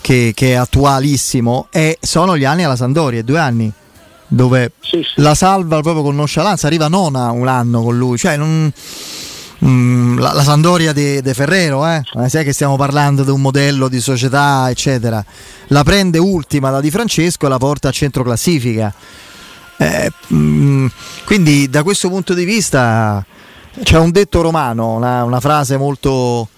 che, 0.00 0.32
che 0.34 0.52
è 0.52 0.54
attualissimo, 0.54 1.68
e 1.70 1.98
sono 2.00 2.36
gli 2.36 2.44
anni 2.44 2.62
alla 2.62 2.76
Sandoria, 2.76 3.22
due 3.22 3.38
anni 3.38 3.72
dove 4.34 4.72
Sì, 4.80 5.02
sì. 5.02 5.20
la 5.20 5.34
salva 5.34 5.80
proprio 5.80 6.02
con 6.02 6.14
nonchalance, 6.16 6.66
arriva 6.66 6.88
nona 6.88 7.30
un 7.30 7.48
anno 7.48 7.82
con 7.82 7.96
lui, 7.96 8.18
cioè 8.18 8.36
non, 8.36 8.72
mm, 9.64 10.18
la, 10.18 10.32
la 10.32 10.42
Sandoria 10.42 10.92
di 10.92 11.20
Ferrero, 11.32 11.86
eh? 11.86 12.02
Eh, 12.22 12.28
sai 12.28 12.44
che 12.44 12.52
stiamo 12.52 12.76
parlando 12.76 13.22
di 13.22 13.30
un 13.30 13.40
modello 13.40 13.88
di 13.88 14.00
società, 14.00 14.68
eccetera, 14.68 15.24
la 15.68 15.82
prende 15.82 16.18
ultima 16.18 16.70
la 16.70 16.80
di 16.80 16.90
Francesco 16.90 17.46
e 17.46 17.48
la 17.48 17.58
porta 17.58 17.88
a 17.88 17.92
centro 17.92 18.22
classifica. 18.22 18.92
Eh, 19.76 20.10
mm, 20.32 20.86
quindi 21.24 21.68
da 21.68 21.82
questo 21.82 22.08
punto 22.08 22.32
di 22.32 22.44
vista 22.44 23.24
c'è 23.82 23.98
un 23.98 24.10
detto 24.10 24.40
romano, 24.40 24.94
una, 24.94 25.24
una 25.24 25.40
frase 25.40 25.76
molto, 25.76 26.48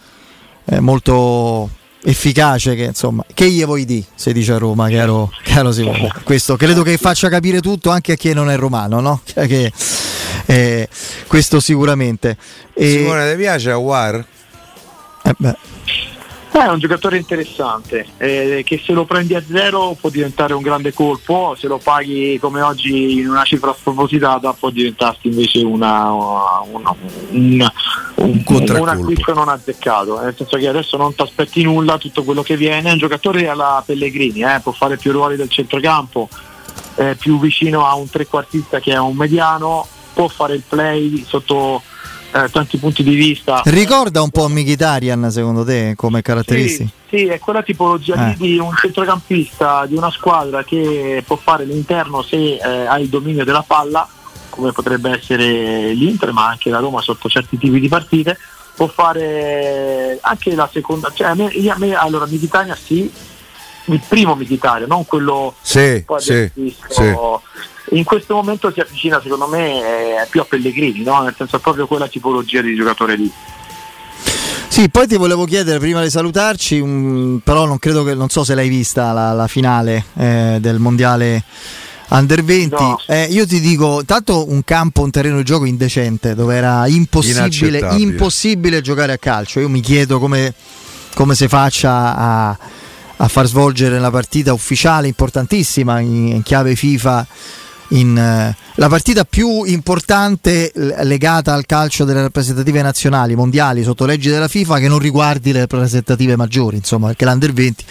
eh, 0.67 0.81
molto 0.81 1.71
efficace 2.09 2.77
che 2.77 2.85
insomma 2.85 3.25
che 3.35 3.51
gli 3.51 3.65
vuoi 3.65 3.85
di 3.85 4.05
si 4.15 4.33
dice 4.33 4.53
a 4.53 4.59
Roma 4.59 4.89
caro, 4.89 5.29
caro 5.43 5.73
Simone 5.73 6.13
questo 6.23 6.55
credo 6.57 6.83
che 6.85 6.97
faccia 6.99 7.29
capire 7.29 7.61
tutto 7.61 7.91
anche 7.91 8.13
a 8.13 8.15
chi 8.15 8.33
non 8.33 8.49
è 8.49 8.57
romano 8.57 9.01
no? 9.01 9.21
Che, 9.25 9.73
eh, 10.47 10.89
questo 11.27 11.59
sicuramente 11.59 12.37
e, 12.75 12.89
Simone, 12.91 13.33
ti 13.33 13.37
piace 13.39 13.73
Aguar? 13.73 14.25
eh, 15.25 15.35
beh, 15.37 15.57
Eh, 16.53 16.59
È 16.61 16.69
un 16.69 16.79
giocatore 16.79 17.17
interessante 17.17 18.07
eh, 18.19 18.63
che 18.65 18.81
se 18.85 18.93
lo 18.93 19.05
prendi 19.05 19.35
a 19.35 19.43
zero 19.45 19.97
può 20.01 20.09
diventare 20.09 20.55
un 20.55 20.63
grande 20.63 20.93
colpo, 20.95 21.57
se 21.59 21.67
lo 21.67 21.79
paghi 21.79 22.39
come 22.41 22.61
oggi 22.61 23.19
in 23.19 23.29
una 23.29 23.43
cifra 23.43 23.75
spropositata 23.77 24.53
può 24.53 24.71
diventarti 24.71 25.27
invece 25.27 25.59
una, 25.59 26.13
una- 26.13 26.95
un, 27.31 27.69
un, 28.17 28.43
un 28.47 28.89
acquisto 28.89 29.35
non 29.35 29.49
azzeccato, 29.49 30.21
nel 30.21 30.35
senso 30.37 30.57
che 30.57 30.69
adesso 30.69 30.97
non 30.97 31.15
ti 31.15 31.23
aspetti 31.23 31.63
nulla, 31.63 31.99
tutto 31.99 32.25
quello 32.25 32.43
che 32.43 32.57
viene, 32.57 32.89
è 32.89 32.93
un 32.93 32.99
giocatore 32.99 33.49
alla 33.49 33.83
Pellegrini, 33.85 34.43
eh, 34.43 34.61
può 34.63 34.73
fare 34.73 34.97
più 34.97 35.13
ruoli 35.13 35.37
del 35.37 35.51
centrocampo, 35.51 36.29
è 36.95 37.15
più 37.19 37.39
vicino 37.39 37.87
a 37.87 37.95
un 37.95 38.09
trequartista 38.09 38.81
che 38.81 38.95
a 38.95 39.03
un 39.03 39.17
mediano, 39.17 39.87
può 40.15 40.29
fare 40.29 40.55
il 40.55 40.63
play 40.67 41.25
sotto 41.27 41.83
eh, 42.33 42.49
tanti 42.51 42.79
punti 42.79 43.03
di 43.03 43.15
vista. 43.15 43.61
ricorda 43.67 44.23
un 44.23 44.31
po' 44.31 44.49
Mkhitaryan 44.49 45.31
secondo 45.31 45.63
te 45.65 45.93
come 45.95 46.23
caratteristiche 46.23 46.91
Sì, 47.09 47.17
sì, 47.19 47.27
è 47.27 47.39
quella 47.39 47.63
tipologia 47.63 48.15
lì 48.15 48.31
Eh. 48.33 48.37
di 48.37 48.59
un 48.59 48.75
centrocampista 48.75 49.85
di 49.87 49.95
una 49.95 50.11
squadra 50.11 50.65
che 50.65 51.23
può 51.27 51.37
fare 51.37 51.65
l'interno 51.67 52.23
se 52.23 52.57
eh, 52.57 52.87
ha 52.87 52.99
il 52.99 53.09
dominio 53.09 53.45
della 53.45 53.65
palla, 53.67 54.09
come 54.57 54.73
potrebbe 54.73 55.11
essere 55.11 55.93
l'Inter, 55.93 56.33
ma 56.33 56.49
anche 56.49 56.71
la 56.71 56.79
Roma 56.79 57.01
sotto 57.01 57.29
certi 57.29 57.57
tipi 57.59 57.79
di 57.79 57.89
partite, 57.89 58.37
può 58.75 58.89
fare 58.89 60.19
anche 60.21 60.55
la 60.55 60.69
seconda, 60.73 61.13
cioè 61.15 61.29
a 61.29 61.35
me, 61.35 61.51
a 61.69 61.77
me 61.79 61.95
allora 61.95 62.27
Mkhitaryan 62.27 62.77
sì, 62.77 63.11
il 63.85 64.01
primo 64.09 64.35
Mkhitaryan, 64.35 64.89
non 64.89 65.05
quello 65.07 65.55
Sì, 65.61 65.79
un 65.79 66.03
po' 66.05 66.19
sì, 66.19 66.51
sì. 66.89 67.15
In 67.91 68.03
questo 68.03 68.35
momento 68.35 68.73
si 68.73 68.81
avvicina 68.81 69.21
secondo 69.23 69.47
me 69.47 70.23
eh, 70.23 70.27
più 70.29 70.41
a 70.41 70.45
Pellegrini, 70.45 71.05
no? 71.05 71.23
nel 71.23 71.35
senso 71.37 71.61
proprio 71.61 71.87
quella 71.87 72.09
tipologia 72.09 72.61
di 72.61 72.75
giocatore 72.75 73.15
lì. 73.15 73.31
Sì, 74.69 74.89
poi 74.91 75.07
ti 75.07 75.17
volevo 75.17 75.45
chiedere 75.45 75.79
prima 75.79 76.03
di 76.03 76.11
salutarci, 76.11 76.81
un- 76.81 77.41
però 77.43 77.65
non 77.65 77.79
credo 77.79 78.03
che, 78.03 78.15
non 78.15 78.29
so 78.29 78.43
se 78.45 78.55
l'hai 78.57 78.69
vista 78.69 79.13
la, 79.13 79.33
la 79.33 79.47
finale 79.47 80.05
eh, 80.19 80.59
del 80.61 80.79
mondiale 80.81 81.45
Under 82.09 82.43
20. 82.45 82.75
No. 82.75 83.01
Eh, 83.07 83.25
io 83.31 83.47
ti 83.47 83.61
dico, 83.61 84.03
tanto 84.07 84.49
un 84.49 84.63
campo, 84.65 85.03
un 85.03 85.11
terreno 85.11 85.37
di 85.39 85.43
gioco 85.45 85.65
indecente, 85.65 86.35
dove 86.35 86.55
era 86.57 86.87
impossibile, 86.87 87.81
impossibile 88.01 88.81
giocare 88.81 89.13
a 89.13 89.19
calcio. 89.19 89.61
Io 89.61 89.69
mi 89.69 89.81
chiedo 89.81 90.19
come, 90.19 90.55
come 91.15 91.35
si 91.35 91.49
faccia 91.49 92.17
a, 92.17 92.59
a 93.17 93.29
far 93.29 93.47
svolgere 93.47 93.99
la 93.99 94.11
partita 94.11 94.53
ufficiale 94.53 95.09
importantissima 95.09 95.99
in, 96.01 96.29
in 96.29 96.43
chiave 96.43 96.77
FIFA. 96.77 97.27
In, 97.91 98.19
eh, 98.19 98.57
la 98.75 98.89
partita 98.89 99.25
più 99.25 99.63
importante 99.63 100.73
l- 100.75 100.93
legata 101.03 101.55
al 101.55 101.67
calcio 101.67 102.05
delle 102.05 102.21
rappresentative 102.21 102.83
nazionali 102.83 103.37
mondiali 103.37 103.85
sotto 103.85 104.05
leggi 104.07 104.29
della 104.29 104.49
FIFA 104.49 104.81
che 104.81 104.89
non 104.89 104.99
riguardi 104.99 105.53
le 105.53 105.61
rappresentative 105.61 106.35
maggiori, 106.35 106.77
insomma, 106.77 107.07
perché 107.09 107.25
l'Under 107.25 107.53
20. 107.53 107.85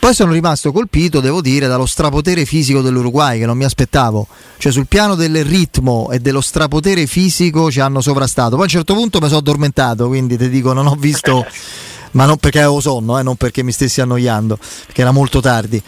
Poi 0.00 0.14
sono 0.14 0.32
rimasto 0.32 0.72
colpito, 0.72 1.20
devo 1.20 1.42
dire, 1.42 1.66
dallo 1.66 1.84
strapotere 1.84 2.46
fisico 2.46 2.80
dell'Uruguay 2.80 3.38
che 3.38 3.44
non 3.44 3.58
mi 3.58 3.64
aspettavo. 3.64 4.26
Cioè 4.56 4.72
sul 4.72 4.86
piano 4.86 5.14
del 5.14 5.44
ritmo 5.44 6.08
e 6.10 6.20
dello 6.20 6.40
strapotere 6.40 7.06
fisico 7.06 7.70
ci 7.70 7.80
hanno 7.80 8.00
sovrastato. 8.00 8.52
Poi 8.52 8.60
a 8.60 8.62
un 8.62 8.68
certo 8.68 8.94
punto 8.94 9.20
mi 9.20 9.26
sono 9.26 9.40
addormentato, 9.40 10.08
quindi 10.08 10.38
ti 10.38 10.48
dico 10.48 10.72
non 10.72 10.86
ho 10.86 10.94
visto, 10.94 11.44
ma 12.12 12.24
non 12.24 12.38
perché 12.38 12.60
avevo 12.60 12.80
sonno, 12.80 13.18
eh, 13.18 13.22
non 13.22 13.36
perché 13.36 13.62
mi 13.62 13.72
stessi 13.72 14.00
annoiando, 14.00 14.58
perché 14.86 15.02
era 15.02 15.10
molto 15.10 15.40
tardi. 15.40 15.82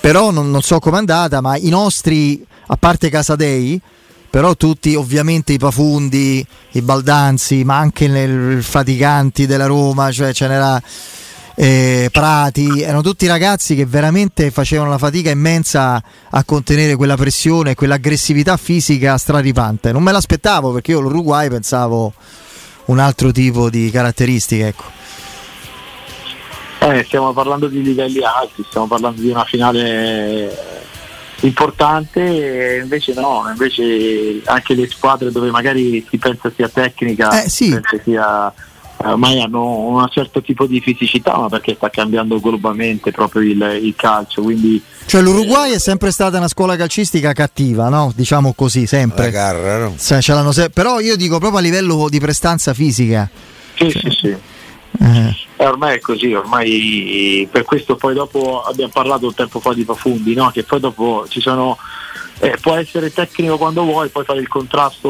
Però 0.00 0.30
non, 0.30 0.52
non 0.52 0.62
so 0.62 0.78
com'è 0.78 0.96
andata, 0.96 1.40
ma 1.40 1.56
i 1.56 1.68
nostri, 1.68 2.46
a 2.68 2.76
parte 2.76 3.10
Casadei, 3.10 3.80
però 4.30 4.54
tutti 4.54 4.94
ovviamente 4.94 5.52
i 5.52 5.58
Pafundi, 5.58 6.46
i 6.72 6.80
Baldanzi, 6.80 7.64
ma 7.64 7.78
anche 7.78 8.04
i 8.04 8.62
faticanti 8.62 9.46
della 9.46 9.66
Roma, 9.66 10.12
cioè 10.12 10.32
ce 10.32 10.46
n'era 10.46 10.80
eh, 11.60 12.08
Prati, 12.12 12.82
erano 12.82 13.02
tutti 13.02 13.26
ragazzi 13.26 13.74
che 13.74 13.84
veramente 13.84 14.52
facevano 14.52 14.90
una 14.90 14.98
fatica 14.98 15.30
immensa 15.30 16.00
a 16.30 16.44
contenere 16.44 16.94
quella 16.94 17.16
pressione, 17.16 17.74
quell'aggressività 17.74 18.56
fisica 18.56 19.16
straripante. 19.16 19.90
Non 19.90 20.04
me 20.04 20.12
l'aspettavo 20.12 20.70
perché 20.72 20.92
io 20.92 21.00
l'Uruguay 21.00 21.48
pensavo 21.48 22.12
un 22.86 23.00
altro 23.00 23.32
tipo 23.32 23.68
di 23.70 23.90
caratteristiche, 23.90 24.68
ecco. 24.68 24.84
Eh, 26.78 27.02
stiamo 27.04 27.32
parlando 27.32 27.66
di 27.66 27.82
livelli 27.82 28.22
alti, 28.22 28.64
stiamo 28.68 28.86
parlando 28.86 29.20
di 29.20 29.28
una 29.28 29.44
finale 29.44 30.56
importante 31.40 32.78
invece 32.80 33.14
no, 33.14 33.46
invece 33.50 34.40
anche 34.44 34.74
le 34.74 34.88
squadre 34.88 35.32
dove 35.32 35.50
magari 35.50 36.06
si 36.08 36.18
pensa 36.18 36.52
sia 36.54 36.68
tecnica, 36.68 37.42
Eh, 37.42 37.48
sì. 37.48 37.64
si 37.64 37.70
pensa 37.70 38.00
sia 38.04 38.52
ormai 39.04 39.40
hanno 39.40 39.64
un 39.64 40.06
certo 40.10 40.42
tipo 40.42 40.66
di 40.66 40.80
fisicità, 40.80 41.36
ma 41.36 41.48
perché 41.48 41.74
sta 41.74 41.88
cambiando 41.90 42.40
globalmente 42.40 43.10
proprio 43.12 43.42
il, 43.42 43.80
il 43.82 43.94
calcio, 43.96 44.42
quindi 44.42 44.82
Cioè 45.06 45.22
l'Uruguay 45.22 45.72
è 45.72 45.78
sempre 45.78 46.10
stata 46.10 46.38
una 46.38 46.48
scuola 46.48 46.76
calcistica 46.76 47.32
cattiva, 47.32 47.88
no? 47.88 48.12
Diciamo 48.14 48.52
così, 48.54 48.86
sempre. 48.86 49.30
carra, 49.30 49.78
no? 49.78 49.94
Se- 49.96 50.20
se- 50.20 50.70
però 50.70 51.00
io 51.00 51.16
dico 51.16 51.38
proprio 51.38 51.58
a 51.60 51.62
livello 51.62 52.08
di 52.08 52.18
prestanza 52.20 52.74
fisica. 52.74 53.28
sì, 53.74 53.90
sì, 53.90 54.10
sì. 54.10 54.36
Eh, 55.00 55.36
Eh, 55.60 55.66
ormai 55.66 55.96
è 55.96 56.00
così, 56.00 56.32
ormai 56.32 57.46
per 57.50 57.64
questo 57.64 57.96
poi 57.96 58.14
dopo 58.14 58.62
abbiamo 58.62 58.92
parlato 58.92 59.26
un 59.26 59.34
tempo 59.34 59.60
fa 59.60 59.74
di 59.74 59.84
profondi, 59.84 60.34
no? 60.34 60.50
che 60.50 60.62
poi 60.64 60.80
dopo 60.80 61.26
ci 61.28 61.40
sono, 61.40 61.76
eh, 62.40 62.56
può 62.60 62.74
essere 62.74 63.12
tecnico 63.12 63.58
quando 63.58 63.82
vuoi, 63.82 64.08
poi 64.08 64.24
fare 64.24 64.40
il 64.40 64.48
contrasto, 64.48 65.08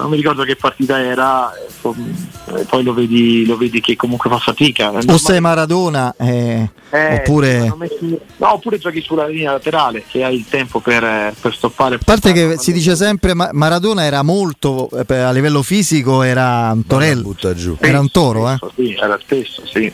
non 0.00 0.08
mi 0.08 0.16
ricordo 0.16 0.44
che 0.44 0.56
partita 0.56 1.00
era, 1.00 1.52
eh, 1.54 2.64
poi- 2.64 2.82
lo 2.82 2.94
vedi, 2.94 3.44
lo 3.46 3.56
vedi 3.56 3.80
che 3.80 3.96
comunque 3.96 4.30
fa 4.30 4.38
fatica. 4.38 4.90
O 4.90 5.16
sei 5.18 5.40
Maradona, 5.40 6.14
eh, 6.18 6.68
Eh, 6.90 7.14
oppure... 7.14 7.74
messo- 7.76 7.96
no, 8.36 8.52
oppure 8.52 8.78
giochi 8.78 9.00
sulla 9.00 9.26
linea 9.26 9.52
laterale 9.52 10.04
se 10.10 10.22
hai 10.22 10.36
il 10.36 10.46
tempo 10.48 10.80
per, 10.80 11.02
eh, 11.02 11.34
per 11.40 11.54
stoppare. 11.54 11.96
A 11.96 11.98
parte 12.04 12.32
che 12.32 12.54
si 12.58 12.72
dice 12.72 12.94
sempre 12.96 13.34
Ma- 13.34 13.50
Maradona 13.52 14.04
era 14.04 14.22
molto 14.22 14.88
eh, 14.90 15.14
a 15.16 15.30
livello 15.32 15.62
fisico 15.62 16.22
era 16.22 16.70
un 16.72 16.86
torello, 16.86 17.34
era 17.80 17.98
un 17.98 18.10
toro, 18.10 18.50
eh. 18.50 18.58
Sì, 18.76 18.94
era 18.94 19.18
spesso, 19.20 19.62
sì. 19.66 19.92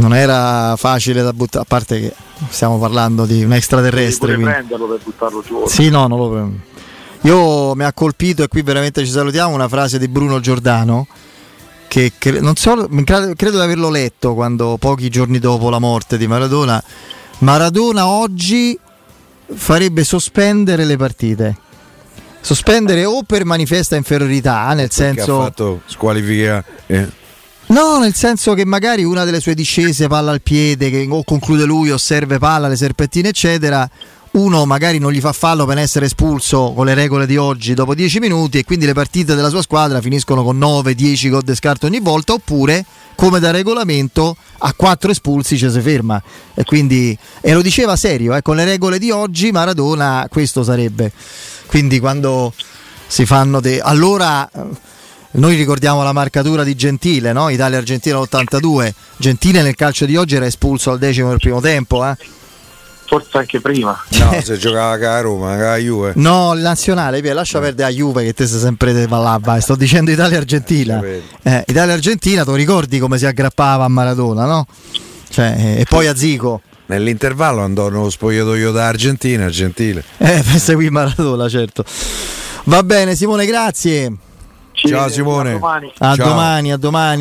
Non 0.00 0.14
era 0.14 0.74
facile 0.76 1.22
da 1.22 1.32
buttare, 1.32 1.64
a 1.64 1.66
parte 1.66 2.00
che 2.00 2.12
stiamo 2.48 2.78
parlando 2.78 3.24
di 3.26 3.34
un 3.34 3.40
Devi 3.48 3.54
extraterrestre. 3.56 4.34
quindi- 4.34 4.52
prenderlo 4.52 4.86
per 4.86 5.00
buttarlo 5.02 5.42
giù. 5.46 5.64
Sì, 5.66 5.88
no, 5.90 6.06
non 6.06 6.18
lo 6.18 6.30
prendo. 6.30 6.56
Io 7.22 7.74
mi 7.74 7.82
ha 7.84 7.92
colpito 7.92 8.42
e 8.44 8.48
qui 8.48 8.62
veramente 8.62 9.04
ci 9.04 9.10
salutiamo 9.10 9.52
una 9.52 9.66
frase 9.68 9.98
di 9.98 10.06
Bruno 10.06 10.38
Giordano 10.40 11.06
che 11.88 12.12
cre- 12.16 12.38
non 12.40 12.54
so, 12.54 12.86
mi 12.90 13.02
cre- 13.02 13.34
credo 13.34 13.56
di 13.56 13.62
averlo 13.64 13.90
letto 13.90 14.34
quando 14.34 14.76
pochi 14.78 15.08
giorni 15.08 15.38
dopo 15.40 15.68
la 15.70 15.78
morte 15.80 16.16
di 16.16 16.26
Maradona. 16.28 16.80
Maradona 17.38 18.06
oggi 18.06 18.78
farebbe 19.52 20.04
sospendere 20.04 20.84
le 20.84 20.96
partite. 20.96 21.56
Sospendere 22.40 23.04
o 23.04 23.22
per 23.24 23.44
manifesta 23.44 23.96
inferiorità, 23.96 24.66
nel 24.68 24.88
Perché 24.88 24.92
senso 24.94 25.40
ha 25.40 25.44
fatto 25.44 25.80
squalifica. 25.86 26.62
eh. 26.86 27.08
No, 27.70 27.98
nel 27.98 28.14
senso 28.14 28.54
che 28.54 28.64
magari 28.64 29.04
una 29.04 29.24
delle 29.24 29.40
sue 29.40 29.54
discese, 29.54 30.06
palla 30.06 30.30
al 30.30 30.40
piede, 30.40 30.88
che 30.88 31.06
o 31.10 31.22
conclude 31.22 31.64
lui 31.64 31.90
o 31.90 31.98
serve 31.98 32.38
palla, 32.38 32.66
le 32.66 32.76
serpentine, 32.76 33.28
eccetera. 33.28 33.88
Uno 34.30 34.64
magari 34.64 34.98
non 34.98 35.12
gli 35.12 35.20
fa 35.20 35.32
fallo 35.32 35.66
per 35.66 35.78
essere 35.78 36.06
espulso 36.06 36.72
con 36.74 36.86
le 36.86 36.94
regole 36.94 37.26
di 37.26 37.36
oggi 37.36 37.74
dopo 37.74 37.94
10 37.94 38.20
minuti 38.20 38.58
e 38.58 38.64
quindi 38.64 38.86
le 38.86 38.92
partite 38.92 39.34
della 39.34 39.48
sua 39.48 39.62
squadra 39.62 40.00
finiscono 40.00 40.44
con 40.44 40.58
9-10 40.58 41.30
gol 41.30 41.42
di 41.42 41.54
scarto 41.54 41.86
ogni 41.86 42.00
volta, 42.00 42.34
oppure 42.34 42.84
come 43.14 43.38
da 43.38 43.50
regolamento 43.50 44.36
a 44.58 44.72
4 44.72 45.10
espulsi 45.10 45.58
ci 45.58 45.70
si 45.70 45.80
ferma. 45.80 46.22
E 46.54 46.64
quindi 46.64 47.16
e 47.40 47.52
lo 47.52 47.60
diceva 47.60 47.96
serio, 47.96 48.34
eh, 48.34 48.40
con 48.40 48.56
le 48.56 48.64
regole 48.64 48.98
di 48.98 49.10
oggi 49.10 49.50
Maradona 49.50 50.26
questo 50.30 50.62
sarebbe. 50.62 51.12
Quindi 51.66 51.98
quando 51.98 52.54
si 53.06 53.26
fanno 53.26 53.60
de- 53.60 53.80
allora 53.80 54.48
noi 55.32 55.56
ricordiamo 55.56 56.02
la 56.02 56.12
marcatura 56.12 56.64
di 56.64 56.74
Gentile, 56.74 57.32
no? 57.32 57.50
Italia-Argentina 57.50 58.16
all'82. 58.16 58.92
Gentile 59.16 59.62
nel 59.62 59.74
calcio 59.74 60.06
di 60.06 60.16
oggi 60.16 60.36
era 60.36 60.46
espulso 60.46 60.90
al 60.90 60.98
decimo 60.98 61.28
del 61.28 61.38
primo 61.38 61.60
tempo, 61.60 62.04
eh? 62.06 62.16
Forse 63.04 63.38
anche 63.38 63.60
prima. 63.60 63.98
No, 64.18 64.40
se 64.44 64.56
giocava 64.58 64.92
a 64.92 65.20
Roma, 65.20 65.72
a 65.72 65.76
Juve. 65.76 66.12
No, 66.16 66.52
il 66.54 66.60
nazionale, 66.60 67.20
via, 67.20 67.34
lascia 67.34 67.58
perdere 67.58 67.88
a 67.88 67.92
Juve 67.92 68.24
che 68.24 68.34
te 68.34 68.46
sei 68.46 68.60
sempre 68.60 69.06
là, 69.06 69.38
vai. 69.40 69.60
Sto 69.60 69.76
dicendo 69.76 70.10
Italia-Argentina. 70.10 71.02
Eh, 71.02 71.64
Italia-Argentina, 71.66 72.44
tu 72.44 72.54
ricordi 72.54 72.98
come 72.98 73.16
si 73.18 73.26
aggrappava 73.26 73.84
a 73.84 73.88
Maradona, 73.88 74.44
no? 74.44 74.66
Cioè, 75.30 75.54
eh, 75.58 75.80
e 75.80 75.84
poi 75.88 76.06
a 76.06 76.14
Zico. 76.14 76.62
Nell'intervallo 76.86 77.62
andò 77.62 77.88
nello 77.88 78.10
spogliatoio 78.10 78.72
da 78.72 78.86
Argentina, 78.86 79.48
Gentile. 79.48 80.04
Eh, 80.18 80.42
per 80.42 80.58
seguire 80.58 80.90
Maradona, 80.90 81.48
certo. 81.48 81.84
Va 82.64 82.82
bene, 82.82 83.14
Simone, 83.14 83.46
grazie. 83.46 84.12
Ciao 84.86 85.08
Simone. 85.08 85.50
A 85.50 85.52
domani. 85.58 85.92
A 85.98 86.14
Ciao. 86.14 86.28
domani, 86.28 86.72
a 86.72 86.76
domani. 86.76 87.16